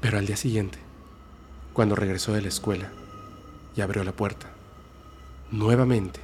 Pero 0.00 0.18
al 0.18 0.26
día 0.26 0.36
siguiente, 0.36 0.78
cuando 1.72 1.94
regresó 1.94 2.32
de 2.32 2.42
la 2.42 2.48
escuela 2.48 2.90
y 3.74 3.80
abrió 3.80 4.04
la 4.04 4.12
puerta, 4.12 4.50
nuevamente 5.50 6.20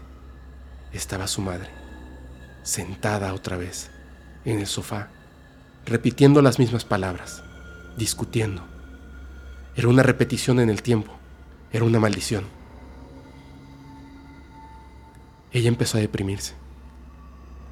estaba 0.92 1.26
su 1.26 1.40
madre, 1.40 1.70
sentada 2.62 3.32
otra 3.34 3.56
vez 3.56 3.90
en 4.44 4.58
el 4.58 4.66
sofá, 4.66 5.10
repitiendo 5.86 6.42
las 6.42 6.58
mismas 6.58 6.84
palabras, 6.84 7.42
discutiendo. 7.96 8.62
Era 9.76 9.88
una 9.88 10.02
repetición 10.02 10.60
en 10.60 10.70
el 10.70 10.82
tiempo, 10.82 11.12
era 11.72 11.84
una 11.84 12.00
maldición. 12.00 12.57
Ella 15.52 15.68
empezó 15.68 15.98
a 15.98 16.00
deprimirse. 16.00 16.54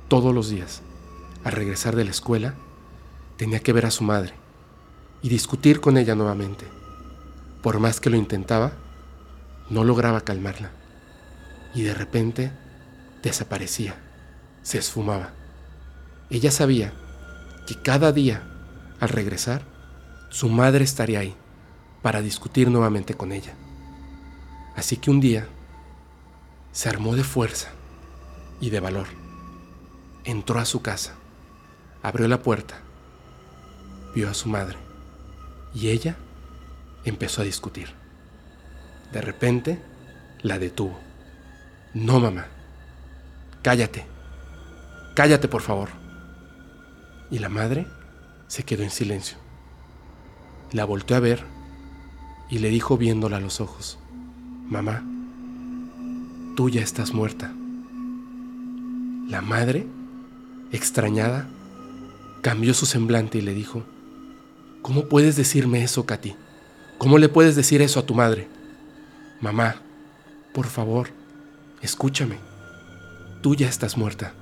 Todos 0.08 0.34
los 0.34 0.48
días, 0.48 0.82
al 1.44 1.52
regresar 1.52 1.94
de 1.94 2.04
la 2.04 2.10
escuela, 2.10 2.54
tenía 3.36 3.60
que 3.60 3.72
ver 3.72 3.86
a 3.86 3.90
su 3.90 4.04
madre 4.04 4.32
y 5.22 5.28
discutir 5.28 5.80
con 5.80 5.98
ella 5.98 6.14
nuevamente. 6.14 6.66
Por 7.62 7.78
más 7.78 8.00
que 8.00 8.10
lo 8.10 8.16
intentaba, 8.16 8.72
no 9.68 9.84
lograba 9.84 10.22
calmarla. 10.22 10.70
Y 11.74 11.82
de 11.82 11.92
repente 11.92 12.52
desaparecía, 13.22 13.96
se 14.62 14.78
esfumaba. 14.78 15.32
Ella 16.30 16.50
sabía 16.50 16.94
que 17.66 17.80
cada 17.82 18.12
día, 18.12 18.42
al 19.00 19.08
regresar, 19.10 19.62
su 20.30 20.48
madre 20.48 20.84
estaría 20.84 21.20
ahí 21.20 21.34
para 22.02 22.22
discutir 22.22 22.70
nuevamente 22.70 23.14
con 23.14 23.32
ella. 23.32 23.54
Así 24.76 24.96
que 24.96 25.10
un 25.10 25.20
día 25.20 25.48
se 26.76 26.90
armó 26.90 27.16
de 27.16 27.24
fuerza 27.24 27.70
y 28.60 28.68
de 28.68 28.80
valor. 28.80 29.06
Entró 30.24 30.60
a 30.60 30.66
su 30.66 30.82
casa, 30.82 31.14
abrió 32.02 32.28
la 32.28 32.42
puerta, 32.42 32.74
vio 34.14 34.28
a 34.28 34.34
su 34.34 34.50
madre 34.50 34.76
y 35.72 35.88
ella 35.88 36.16
empezó 37.06 37.40
a 37.40 37.46
discutir. 37.46 37.94
De 39.10 39.22
repente 39.22 39.80
la 40.42 40.58
detuvo. 40.58 41.00
No, 41.94 42.20
mamá. 42.20 42.46
Cállate. 43.62 44.04
Cállate, 45.14 45.48
por 45.48 45.62
favor. 45.62 45.88
Y 47.30 47.38
la 47.38 47.48
madre 47.48 47.86
se 48.48 48.64
quedó 48.64 48.82
en 48.82 48.90
silencio. 48.90 49.38
La 50.72 50.84
volteó 50.84 51.16
a 51.16 51.20
ver 51.20 51.42
y 52.50 52.58
le 52.58 52.68
dijo 52.68 52.98
viéndola 52.98 53.38
a 53.38 53.40
los 53.40 53.62
ojos, 53.62 53.98
Mamá, 54.68 55.02
tú 56.56 56.70
ya 56.70 56.80
estás 56.80 57.12
muerta. 57.12 57.52
La 59.28 59.42
madre, 59.42 59.86
extrañada, 60.72 61.46
cambió 62.42 62.74
su 62.74 62.86
semblante 62.86 63.38
y 63.38 63.42
le 63.42 63.54
dijo, 63.54 63.84
¿Cómo 64.82 65.06
puedes 65.06 65.36
decirme 65.36 65.82
eso, 65.82 66.06
Katy? 66.06 66.34
¿Cómo 66.98 67.18
le 67.18 67.28
puedes 67.28 67.56
decir 67.56 67.82
eso 67.82 68.00
a 68.00 68.06
tu 68.06 68.14
madre? 68.14 68.48
Mamá, 69.40 69.76
por 70.54 70.66
favor, 70.66 71.10
escúchame. 71.82 72.38
Tú 73.42 73.54
ya 73.54 73.68
estás 73.68 73.96
muerta. 73.96 74.32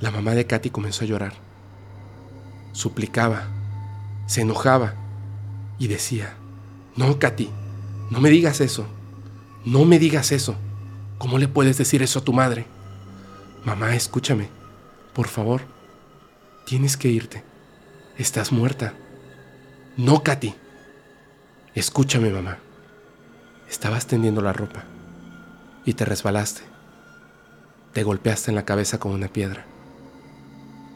La 0.00 0.10
mamá 0.10 0.34
de 0.34 0.46
Katy 0.46 0.70
comenzó 0.70 1.04
a 1.04 1.08
llorar. 1.08 1.34
Suplicaba, 2.72 3.48
se 4.26 4.42
enojaba 4.42 4.94
y 5.78 5.88
decía, 5.88 6.34
no, 6.96 7.18
Katy, 7.18 7.50
no 8.10 8.20
me 8.20 8.30
digas 8.30 8.60
eso. 8.60 8.86
No 9.64 9.84
me 9.84 9.98
digas 9.98 10.32
eso. 10.32 10.56
¿Cómo 11.18 11.36
le 11.36 11.48
puedes 11.48 11.76
decir 11.76 12.02
eso 12.02 12.20
a 12.20 12.24
tu 12.24 12.32
madre? 12.32 12.66
Mamá, 13.64 13.94
escúchame. 13.94 14.48
Por 15.12 15.28
favor, 15.28 15.62
tienes 16.64 16.96
que 16.96 17.08
irte. 17.08 17.44
Estás 18.16 18.52
muerta. 18.52 18.94
No, 19.98 20.22
Katy. 20.22 20.54
Escúchame, 21.74 22.30
mamá. 22.30 22.58
Estabas 23.68 24.06
tendiendo 24.06 24.40
la 24.40 24.54
ropa 24.54 24.84
y 25.84 25.92
te 25.92 26.06
resbalaste. 26.06 26.62
Te 27.92 28.02
golpeaste 28.02 28.50
en 28.50 28.54
la 28.54 28.64
cabeza 28.64 28.98
con 28.98 29.12
una 29.12 29.28
piedra 29.28 29.66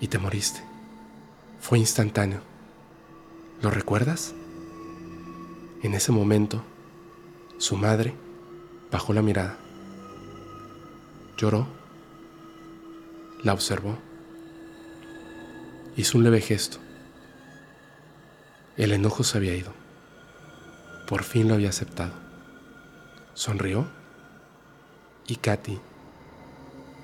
y 0.01 0.09
te 0.09 0.19
moriste. 0.19 0.61
Fue 1.61 1.79
instantáneo. 1.79 2.41
¿Lo 3.61 3.71
recuerdas? 3.71 4.35
En 5.83 5.95
ese 5.95 6.13
momento, 6.13 6.63
su 7.59 7.77
madre 7.77 8.15
bajó 8.91 9.13
la 9.13 9.23
mirada, 9.23 9.57
lloró, 11.37 11.67
la 13.43 13.53
observó, 13.53 13.99
hizo 15.97 16.19
un 16.19 16.25
leve 16.25 16.41
gesto. 16.41 16.79
El 18.77 18.93
enojo 18.93 19.23
se 19.23 19.39
había 19.39 19.55
ido. 19.55 19.73
Por 21.07 21.23
fin 21.23 21.49
lo 21.49 21.55
había 21.55 21.69
aceptado. 21.69 22.13
Sonrió 23.35 23.87
y 25.27 25.37
Katy 25.37 25.81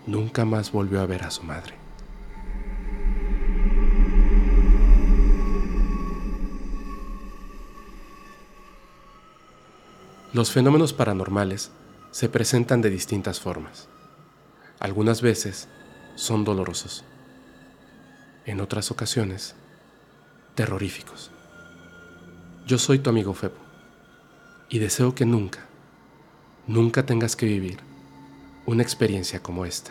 nunca 0.07 0.45
más 0.45 0.72
volvió 0.72 1.01
a 1.01 1.07
ver 1.07 1.22
a 1.24 1.31
su 1.31 1.43
madre. 1.43 1.80
Los 10.33 10.53
fenómenos 10.53 10.93
paranormales 10.93 11.72
se 12.12 12.28
presentan 12.28 12.81
de 12.83 12.89
distintas 12.89 13.41
formas. 13.41 13.89
Algunas 14.78 15.22
veces 15.22 15.66
son 16.14 16.45
dolorosos. 16.45 17.05
En 18.45 18.61
otras 18.61 18.93
ocasiones, 18.93 19.57
terroríficos. 20.55 21.33
Yo 22.64 22.78
soy 22.78 23.01
tu 23.01 23.11
amigo 23.11 23.35
Febo 23.35 23.57
y 24.68 24.78
deseo 24.78 25.16
que 25.16 25.26
nunca, 25.26 25.66
nunca 26.68 27.05
tengas 27.05 27.35
que 27.35 27.47
vivir 27.47 27.81
una 28.66 28.85
experiencia 28.85 29.43
como 29.43 29.64
esta. 29.64 29.91